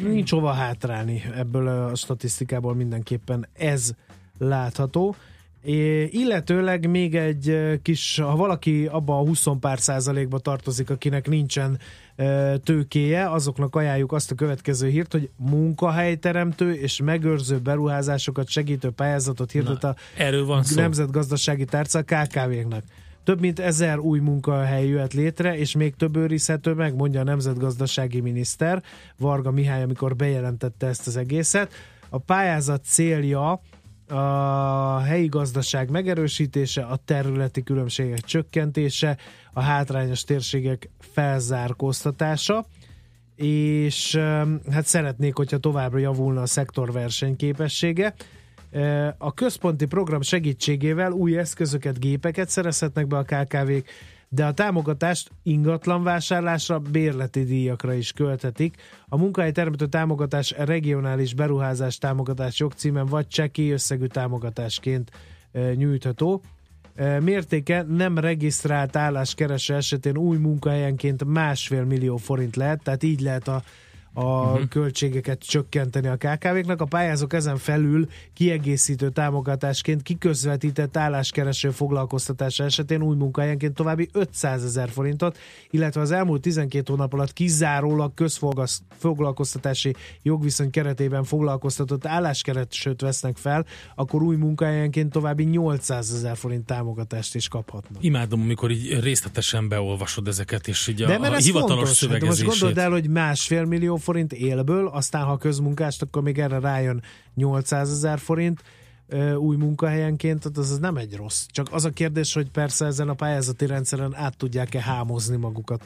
[0.01, 3.91] Nincs hova hátrálni ebből a statisztikából mindenképpen ez
[4.39, 5.15] látható.
[5.63, 11.79] É, illetőleg még egy kis, ha valaki abba a 20 pár százalékba tartozik, akinek nincsen
[12.63, 19.85] tőkéje, azoknak ajánljuk azt a következő hírt, hogy munkahelyteremtő és megőrző beruházásokat segítő pályázatot hirdet
[19.85, 20.81] a erről van szó.
[20.81, 22.85] Nemzetgazdasági Tárca KKV-knek.
[23.25, 28.21] Több mint ezer új munkahely jöhet létre, és még több őrizhető meg, mondja a nemzetgazdasági
[28.21, 28.83] miniszter
[29.19, 31.73] Varga Mihály, amikor bejelentette ezt az egészet.
[32.09, 33.61] A pályázat célja
[34.09, 39.17] a helyi gazdaság megerősítése, a területi különbségek csökkentése,
[39.53, 42.67] a hátrányos térségek felzárkóztatása,
[43.37, 44.17] és
[44.71, 48.15] hát szeretnék, hogyha továbbra javulna a szektor versenyképessége.
[49.19, 53.91] A központi program segítségével új eszközöket, gépeket szerezhetnek be a KKV-k,
[54.29, 58.77] de a támogatást ingatlan vásárlásra, bérleti díjakra is költhetik.
[59.07, 65.11] A munkahely teremtő támogatás regionális beruházás támogatás jogcímen vagy cseki összegű támogatásként
[65.75, 66.43] nyújtható.
[67.21, 73.63] Mértéke nem regisztrált álláskereső esetén új munkahelyenként másfél millió forint lehet, tehát így lehet a
[74.19, 74.69] a uh-huh.
[74.69, 76.81] költségeket csökkenteni a KKV-knak.
[76.81, 84.89] A pályázók ezen felül kiegészítő támogatásként kiközvetített álláskereső foglalkoztatása esetén új munkahelyenként további 500 ezer
[84.89, 85.39] forintot,
[85.71, 94.23] illetve az elmúlt 12 hónap alatt kizárólag közfoglalkoztatási jogviszony keretében foglalkoztatott álláskeresőt vesznek fel, akkor
[94.23, 98.05] új munkahelyenként további 800 ezer forint támogatást is kaphatnak.
[98.05, 101.97] Imádom, amikor így részletesen beolvasod ezeket, és így a, De a hivatalos fontos.
[101.97, 102.41] szövegezését.
[102.41, 106.59] De most gondold el, hogy másfél millió forint élből, aztán ha közmunkást, akkor még erre
[106.59, 107.03] rájön
[107.35, 108.63] 800 ezer forint
[109.37, 111.47] új munkahelyenként, tehát az, az nem egy rossz.
[111.49, 115.85] Csak az a kérdés, hogy persze ezen a pályázati rendszeren át tudják-e hámozni magukat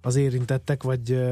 [0.00, 1.24] az érintettek, vagy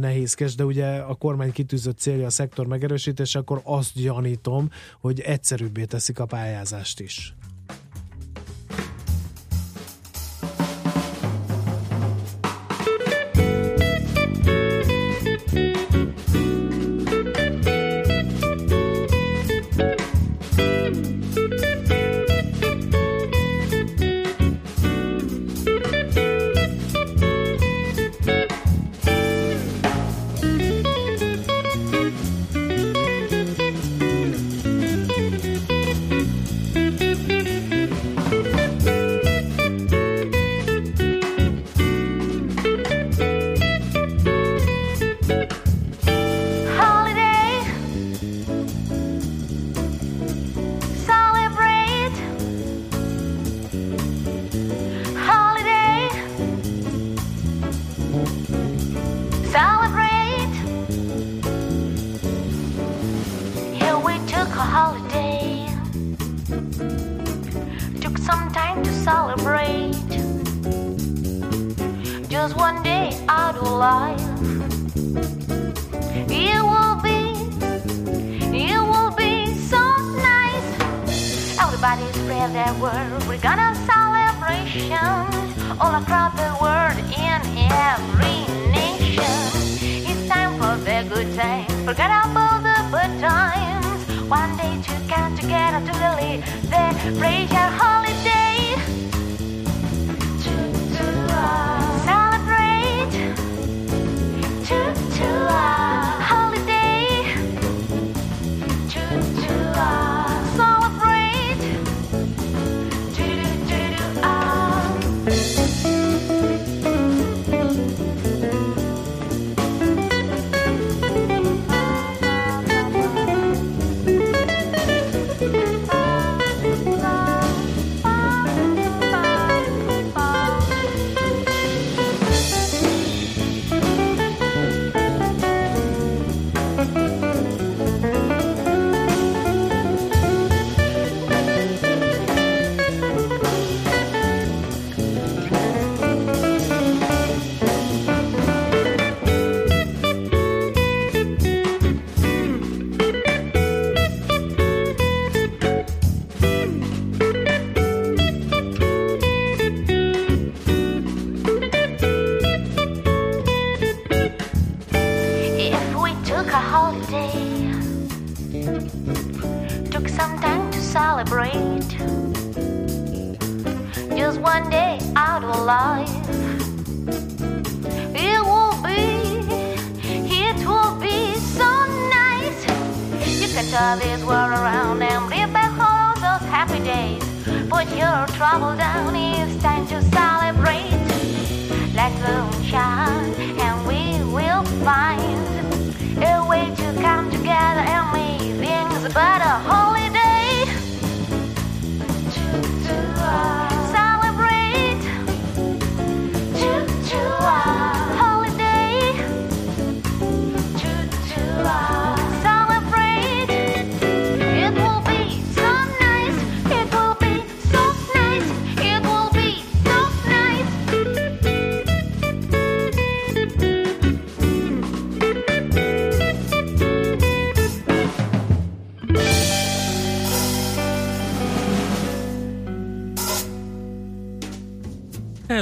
[0.00, 5.84] nehézkes, de ugye a kormány kitűzött célja a szektor megerősítése, akkor azt gyanítom, hogy egyszerűbbé
[5.84, 7.34] teszik a pályázást is.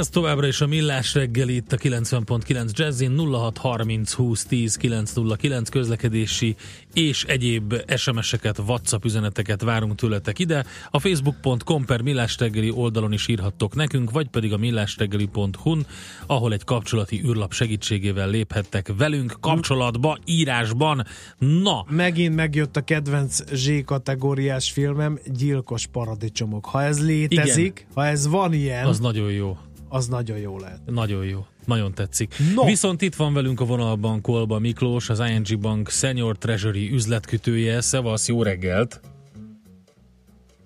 [0.01, 6.55] Ez továbbra is a Millás reggeli itt a 90.9 Jazzin 0630 20 10 909 közlekedési
[6.93, 10.65] és egyéb SMS-eket, WhatsApp üzeneteket várunk tőletek ide.
[10.91, 15.85] A facebook.com per Millás reggeli oldalon is írhattok nekünk, vagy pedig a millásreggeli.hu-n,
[16.25, 21.05] ahol egy kapcsolati űrlap segítségével léphettek velünk kapcsolatba, írásban.
[21.37, 21.85] Na!
[21.89, 26.65] Megint megjött a kedvenc Z kategóriás filmem, Gyilkos paradicsomok.
[26.65, 27.91] Ha ez létezik, Igen.
[27.93, 29.57] ha ez van ilyen, Az nagyon jó.
[29.93, 30.79] Az nagyon jó lehet.
[30.85, 31.45] Nagyon jó.
[31.65, 32.35] Nagyon tetszik.
[32.55, 32.65] No.
[32.65, 37.81] Viszont itt van velünk a vonalban Kolba Miklós, az ING Bank Senior Treasury üzletkütője.
[37.81, 39.01] Szevasz, jó reggelt!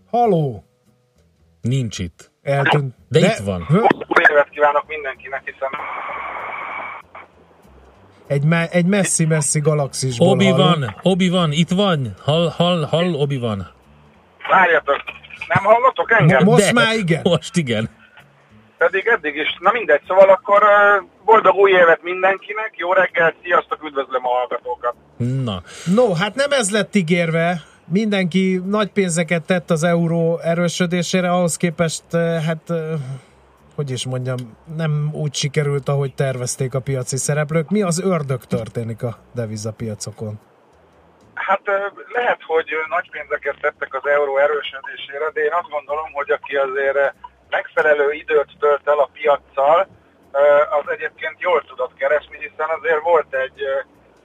[0.09, 0.63] Haló!
[1.61, 2.31] Nincs itt.
[2.41, 2.95] Eltűnt.
[3.09, 3.67] De, De itt van.
[4.29, 5.69] Évet kívánok mindenkinek, hiszen
[8.27, 12.13] Egy, me- egy messzi-messzi galaxisból Obi van, Obi van, itt van.
[12.23, 13.67] Hall, hall, hall, Obi van.
[14.49, 15.01] várjatok,
[15.47, 16.43] nem hallotok engem?
[16.43, 17.21] Mo- most már igen.
[17.23, 17.89] Most igen.
[18.85, 19.57] Pedig eddig is.
[19.59, 20.63] Na mindegy, szóval akkor
[21.25, 24.95] boldog új évet mindenkinek, jó reggel, sziasztok, üdvözlöm a hallgatókat.
[25.43, 25.61] Na.
[25.95, 27.61] No, hát nem ez lett ígérve.
[27.87, 32.03] Mindenki nagy pénzeket tett az euró erősödésére, ahhoz képest,
[32.45, 32.73] hát,
[33.75, 34.37] hogy is mondjam,
[34.77, 37.69] nem úgy sikerült, ahogy tervezték a piaci szereplők.
[37.69, 40.39] Mi az ördög történik a devizapiacokon?
[41.33, 41.61] Hát
[42.13, 47.13] lehet, hogy nagy pénzeket tettek az euró erősödésére, de én azt gondolom, hogy aki azért
[47.55, 49.87] megfelelő időt tölt el a piaccal,
[50.79, 53.59] az egyébként jól tudott keresni, hiszen azért volt egy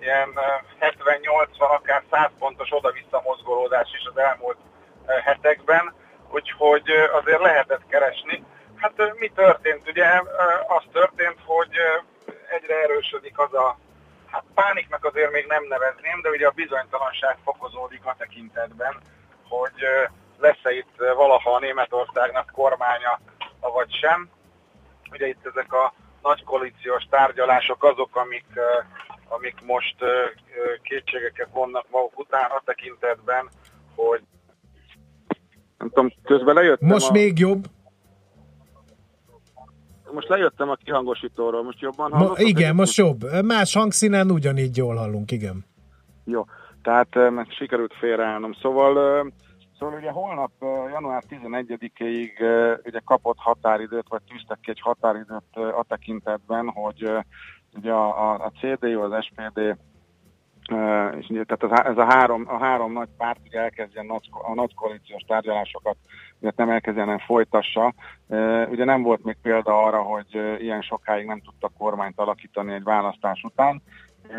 [0.01, 0.41] ilyen ö,
[0.81, 4.57] 70-80, akár 100 pontos oda-vissza mozgolódás is az elmúlt
[5.25, 5.95] hetekben,
[6.31, 8.45] úgyhogy azért lehetett keresni.
[8.77, 9.89] Hát mi történt?
[9.89, 10.07] Ugye
[10.77, 11.73] az történt, hogy
[12.57, 13.77] egyre erősödik az a
[14.31, 18.95] Hát pániknak azért még nem nevezném, de ugye a bizonytalanság fokozódik a tekintetben,
[19.49, 19.81] hogy
[20.41, 23.21] lesz-e itt ö, valaha a Németországnak kormánya,
[23.61, 24.29] vagy sem.
[25.13, 25.93] Ugye itt ezek a
[26.23, 28.81] nagy koalíciós tárgyalások azok, amik, ö,
[29.29, 30.25] amik most ö,
[30.83, 33.49] kétségeket vonnak maguk után a tekintetben,
[33.95, 34.21] hogy
[35.79, 37.13] nem tudom, közben lejöttem Most a...
[37.13, 37.65] még jobb.
[40.13, 42.47] most lejöttem a kihangosítóról, most jobban Ma, hallottak?
[42.47, 43.45] igen, most jobb.
[43.45, 45.65] Más hangszínen ugyanígy jól hallunk, igen.
[46.25, 46.45] Jó,
[46.83, 48.53] tehát eh, meg sikerült félreállnom.
[48.53, 49.25] Szóval, eh,
[49.81, 50.51] szóval ugye holnap
[50.93, 57.11] január 11-ig eh, ugye kapott határidőt, vagy tűztek ki egy határidőt a tekintetben, hogy
[57.77, 59.77] ugye a, a, a CDU, az SPD,
[61.19, 64.75] és ugye, tehát ez a három, a három nagy párt ugye elkezdjen nagy, a nagy
[64.75, 65.97] koalíciós tárgyalásokat,
[66.41, 67.95] ugye nem elkezdjen, hanem folytassa.
[68.71, 73.43] Ugye nem volt még példa arra, hogy ilyen sokáig nem tudta kormányt alakítani egy választás
[73.43, 73.83] után,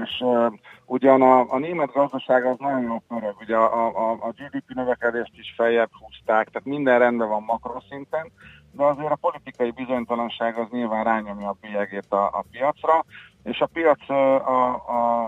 [0.04, 0.54] és uh,
[0.86, 5.34] ugyan a, a német gazdaság az nagyon jó pörög, ugye a, a, a GDP növekedést
[5.34, 8.32] is feljebb húzták, tehát minden rendben van makroszinten,
[8.72, 13.06] de azért a politikai bizonytalanság az nyilván rányomja a bélyegét a, a piacra,
[13.44, 14.36] és a piac a,
[14.76, 15.26] a,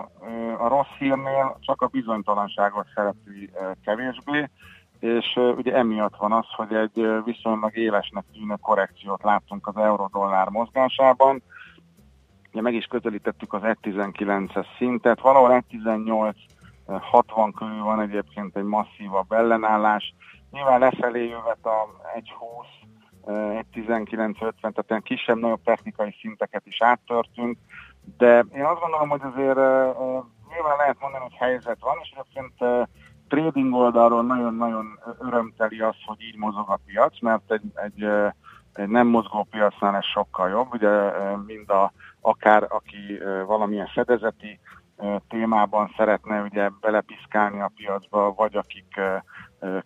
[0.57, 3.49] a rossz hírnél csak a bizonytalanságot szereti
[3.85, 4.49] kevésbé,
[4.99, 11.41] és ugye emiatt van az, hogy egy viszonylag élesnek tűnő korrekciót láttunk az euró-dollár mozgásában,
[12.54, 20.14] ugye meg is közelítettük az 1.19-es szintet, valahol 1.18-60 körül van egyébként egy masszívabb ellenállás,
[20.52, 22.84] nyilván lefelé jövet a 1.20,
[23.26, 27.58] 1.19-50, tehát ilyen kisebb-nagyobb technikai szinteket is áttörtünk,
[28.18, 29.56] de én azt gondolom, hogy azért
[30.50, 32.88] nyilván lehet mondani, hogy helyzet van, és egyébként
[33.28, 38.08] trading oldalról nagyon-nagyon örömteli az, hogy így mozog a piac, mert egy, egy,
[38.74, 40.90] egy nem mozgó piacnál ez sokkal jobb, ugye
[41.45, 41.91] mind a
[42.22, 44.60] akár aki valamilyen fedezeti
[45.28, 49.00] témában szeretne ugye belepiszkálni a piacba, vagy akik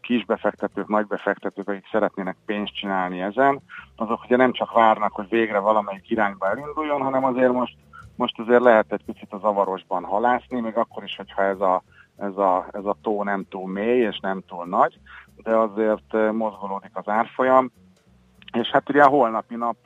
[0.01, 3.61] kisbefektetők, nagybefektetők, akik szeretnének pénzt csinálni ezen,
[3.95, 7.75] azok ugye nem csak várnak, hogy végre valamelyik irányba elinduljon, hanem azért most,
[8.15, 11.83] most azért lehet egy picit a zavarosban halászni, még akkor is, hogyha ez a,
[12.17, 14.99] ez a, ez a tó nem túl mély és nem túl nagy,
[15.43, 17.71] de azért mozgolódik az árfolyam,
[18.53, 19.77] és hát ugye a holnapi nap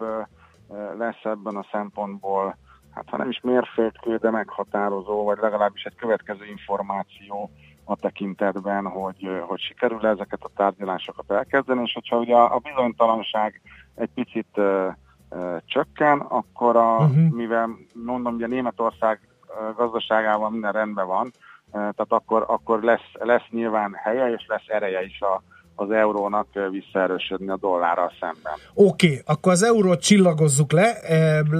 [0.97, 2.57] lesz ebben a szempontból,
[2.91, 7.51] hát ha nem is mérföldkő, de meghatározó, vagy legalábbis egy következő információ
[7.83, 13.61] a tekintetben, hogy, hogy sikerül ezeket a tárgyalásokat elkezdeni, és hogyha ugye a bizonytalanság
[13.95, 14.87] egy picit uh,
[15.29, 17.29] uh, csökken, akkor a, uh-huh.
[17.29, 21.31] mivel mondom, ugye Németország uh, gazdaságában minden rendben van,
[21.71, 25.41] tehát akkor, akkor lesz, lesz nyilván helye és lesz ereje is a,
[25.81, 28.53] az eurónak visszaerősödni a dollárral szemben.
[28.73, 30.93] Oké, okay, akkor az eurót csillagozzuk le,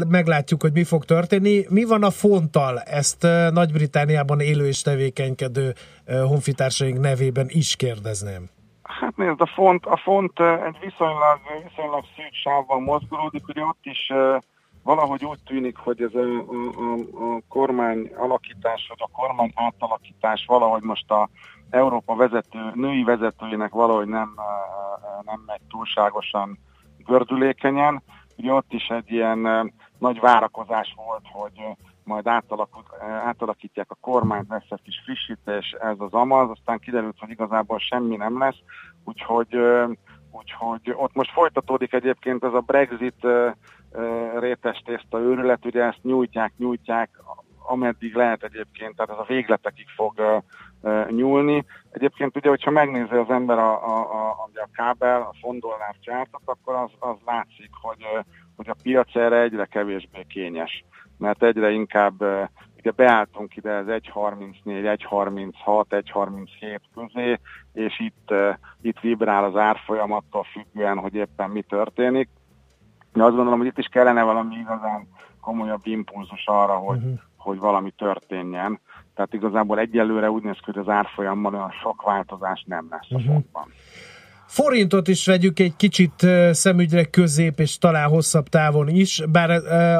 [0.07, 1.65] meglátjuk, hogy mi fog történni.
[1.69, 2.79] Mi van a fonttal?
[2.79, 5.73] Ezt Nagy-Britániában élő és tevékenykedő
[6.27, 8.49] honfitársaink nevében is kérdezném.
[8.83, 14.11] Hát nézd, a font, a font egy viszonylag, viszonylag szűk sávban mozgolódik, ugye ott is
[14.83, 16.93] valahogy úgy tűnik, hogy ez a, a,
[17.23, 21.29] a kormány alakítás, vagy a kormány átalakítás valahogy most a
[21.71, 24.33] Európa vezető, női vezetőinek valahogy nem,
[25.25, 26.59] nem megy túlságosan
[27.05, 28.03] gördülékenyen.
[28.37, 31.61] Ugye ott is egy ilyen nagy várakozás volt, hogy
[32.03, 32.27] majd
[33.23, 38.15] átalakítják a kormányt, lesz egy kis frissítés, ez az amaz, aztán kiderült, hogy igazából semmi
[38.15, 38.57] nem lesz,
[39.03, 39.57] úgyhogy,
[40.31, 43.27] úgyhogy ott most folytatódik egyébként ez a Brexit
[44.39, 47.09] rétes tészta őrület, ugye ezt nyújtják, nyújtják,
[47.67, 50.43] ameddig lehet egyébként, tehát ez a végletekig fog
[51.09, 51.65] nyúlni.
[51.91, 56.75] Egyébként ugye, hogyha megnézi az ember a, a, a, a kábel, a fondollár csártot, akkor
[56.75, 58.23] az, az látszik, hogy, uh,
[58.55, 60.85] hogy a piac erre egyre kevésbé kényes,
[61.17, 62.47] mert egyre inkább uh,
[62.81, 67.39] ugye beálltunk ide az 1.34, 1.36, 1.37 közé,
[67.73, 68.33] és itt,
[68.81, 72.29] itt vibrál az árfolyam attól függően, hogy éppen mi történik.
[73.15, 75.07] Én azt gondolom, hogy itt is kellene valami igazán
[75.41, 77.19] komolyabb impulzus arra, hogy, uh-huh.
[77.37, 78.79] hogy valami történjen.
[79.21, 83.29] Tehát igazából egyelőre úgy néz ki, hogy az árfolyamban olyan sok változás nem lesz uh-huh.
[83.29, 83.71] a fontban.
[84.53, 89.49] Forintot is vegyük egy kicsit szemügyre közép és talán hosszabb távon is, bár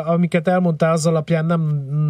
[0.06, 1.61] amiket elmondtál az alapján nem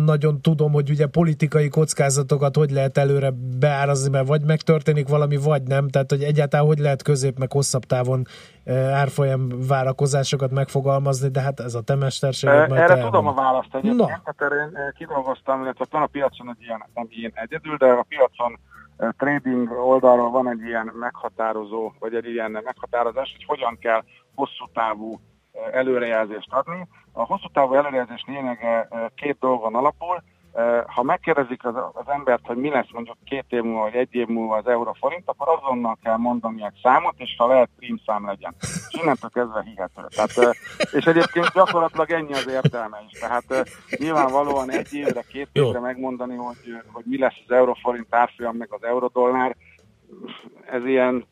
[0.06, 5.62] nagyon tudom, hogy ugye politikai kockázatokat hogy lehet előre beárazni, mert vagy megtörténik valami, vagy
[5.64, 8.26] nem, tehát hogy egyáltalán hogy lehet közép meg hosszabb távon
[8.94, 12.72] árfolyam várakozásokat megfogalmazni, de hát ez a te mesterséged.
[12.72, 14.06] Erre tudom a választ egyébként, no.
[14.06, 18.06] tehát erre én kidolgoztam, illetve van a piacon egy ilyen, nem ilyen egyedül, de a
[18.10, 18.60] piacon
[19.18, 24.04] trading oldalról van egy ilyen meghatározó, vagy egy ilyen meghatározás, hogy hogyan kell
[24.36, 25.20] hosszú távú
[25.72, 26.88] előrejelzést adni.
[27.12, 30.24] A hosszú távú előrejelzés lényege két dolgon alapul.
[30.86, 34.28] Ha megkérdezik az, az embert, hogy mi lesz mondjuk két év múlva, vagy egy év
[34.28, 37.70] múlva az euró-forint, akkor azonnal kell mondani egy számot, és ha lehet,
[38.06, 38.56] szám legyen.
[38.60, 40.02] És innentől kezdve hihető.
[40.16, 40.56] Tehát,
[40.92, 43.20] és egyébként gyakorlatilag ennyi az értelme is.
[43.20, 43.46] Tehát
[43.98, 48.84] nyilvánvalóan egy évre, két évre megmondani, hogy, hogy mi lesz az euró-forint árfolyam, meg az
[48.84, 49.56] eurodollár,
[50.66, 51.26] ez ilyen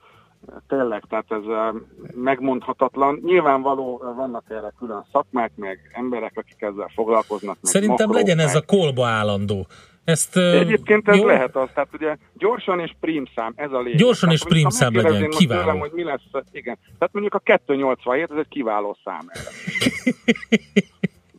[0.67, 1.69] tényleg, tehát ez ö,
[2.15, 3.19] megmondhatatlan.
[3.23, 7.57] Nyilvánvaló ö, vannak erre külön szakmák, meg emberek, akik ezzel foglalkoznak.
[7.61, 9.67] Szerintem makrók, legyen ez meg- a kolba állandó.
[10.03, 11.25] Ezt, ö, Egyébként ez jó?
[11.25, 13.99] lehet az, tehát ugye gyorsan és prímszám, ez a lényeg.
[13.99, 15.61] Gyorsan és Tehát, hogyha prímszám legyen, kiváló.
[15.61, 16.21] Tőlem, hogy mi lesz,
[16.51, 16.77] igen.
[16.97, 19.25] Tehát mondjuk a 287, ez egy kiváló szám.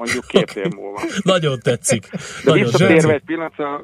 [0.01, 1.01] Mondjuk két év múlva.
[1.23, 2.11] Nagyon tetszik.
[2.11, 3.81] De Nagyon visszatérve egy pillanatra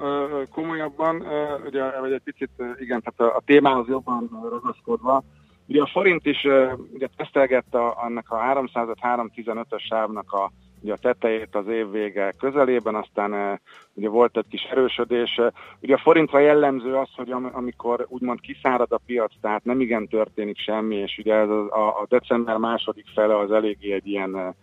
[0.50, 1.26] komolyabban,
[1.66, 5.24] ugye, vagy egy picit, igen, tehát a, a témához jobban ragaszkodva,
[5.66, 6.46] ugye a forint is
[6.92, 13.60] ugye tesztelgette annak a 305-315-ös sávnak a, ugye a tetejét az év vége közelében, aztán
[13.94, 15.40] ugye volt egy kis erősödés.
[15.80, 20.08] Ugye a forintra jellemző az, hogy am, amikor úgymond kiszárad a piac, tehát nem igen
[20.08, 24.54] történik semmi, és ugye ez a, a, december második fele az eléggé egy ilyen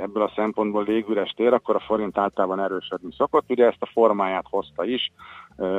[0.00, 3.50] ebből a szempontból légüres tér, akkor a forint általában erősödni szokott.
[3.50, 5.12] Ugye ezt a formáját hozta is.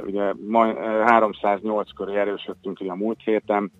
[0.06, 3.72] Ugye majd ö, 308 köré erősödtünk ugye a múlt héten.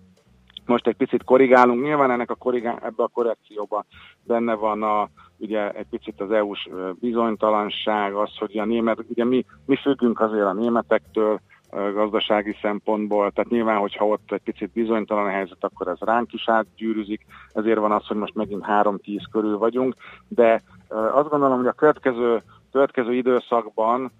[0.66, 1.82] Most egy picit korrigálunk.
[1.82, 3.84] Nyilván ennek a korrigá- ebbe a korrekcióban
[4.24, 6.68] benne van a, ugye egy picit az EU-s
[7.00, 11.40] bizonytalanság, az, hogy a német, ugye mi, mi függünk azért a németektől,
[11.70, 16.48] gazdasági szempontból, tehát nyilván, hogyha ott egy picit bizonytalan a helyzet, akkor ez ránk is
[16.48, 19.94] átgyűrűzik, ezért van az, hogy most megint 3-10 körül vagyunk,
[20.28, 22.42] de azt gondolom, hogy a következő,
[22.72, 24.12] következő időszakban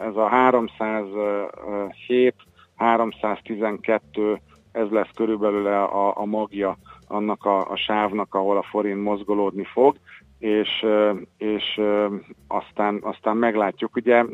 [0.00, 2.34] ez a 307,
[2.76, 4.40] 312,
[4.72, 9.96] ez lesz körülbelül a, a magja annak a, a sávnak, ahol a forint mozgolódni fog,
[10.38, 10.86] és,
[11.36, 11.80] és
[12.46, 13.96] aztán, aztán meglátjuk.
[13.96, 14.24] Ugye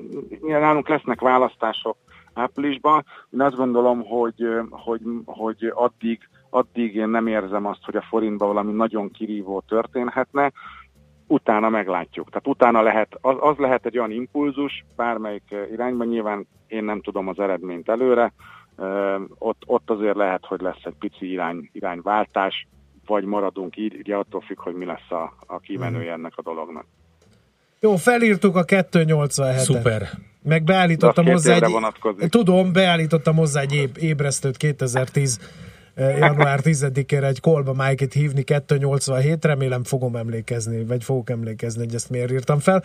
[0.41, 1.97] nálunk lesznek választások
[2.35, 8.07] áprilisban, én azt gondolom, hogy, hogy, hogy addig, addig én nem érzem azt, hogy a
[8.09, 10.53] forintban valami nagyon kirívó történhetne,
[11.27, 12.29] utána meglátjuk.
[12.29, 17.29] Tehát utána lehet, az, az lehet egy olyan impulzus, bármelyik irányban, nyilván én nem tudom
[17.29, 18.33] az eredményt előre,
[19.39, 22.67] ott, ott azért lehet, hogy lesz egy pici irány, irányváltás,
[23.07, 26.87] vagy maradunk így, ugye attól függ, hogy mi lesz a, a kimenője ennek a dolognak.
[27.81, 29.57] Jó, felírtuk a 287-et.
[29.57, 30.09] Szuper.
[30.43, 31.71] Meg beállítottam hozzá egy...
[31.71, 32.31] vonatkozik.
[32.31, 35.39] Tudom, beállítottam hozzá egy éb, ébresztőt 2010
[35.95, 41.95] eh, január 10-ére egy kolba Mike-et hívni 287, remélem fogom emlékezni, vagy fogok emlékezni, hogy
[41.95, 42.83] ezt miért írtam fel.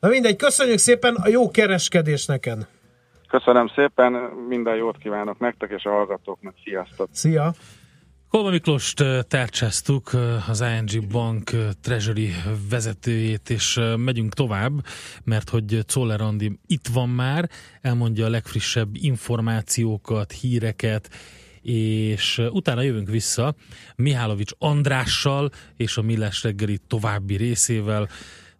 [0.00, 2.66] Na mindegy, köszönjük szépen a jó kereskedés neked.
[3.28, 4.12] Köszönöm szépen,
[4.48, 7.08] minden jót kívánok nektek és a hallgatóknak, sziasztok!
[7.10, 7.52] Szia!
[8.32, 10.10] Kolba Miklóst tárcsáztuk,
[10.48, 11.50] az ING Bank
[11.80, 12.30] Treasury
[12.70, 14.72] vezetőjét, és megyünk tovább,
[15.24, 17.50] mert hogy Czoller Andi itt van már,
[17.80, 21.10] elmondja a legfrissebb információkat, híreket,
[21.62, 23.54] és utána jövünk vissza
[23.96, 28.08] Mihálovics Andrással és a Millás reggeli további részével.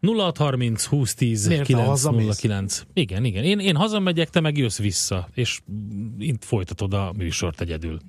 [0.01, 2.36] 0630 2010 Miért, ha hazamész?
[2.36, 2.82] 909.
[2.93, 3.44] Igen, igen.
[3.44, 8.01] Én, én hazamegyek, te meg jössz vissza, és mm, itt folytatod a műsort egyedül.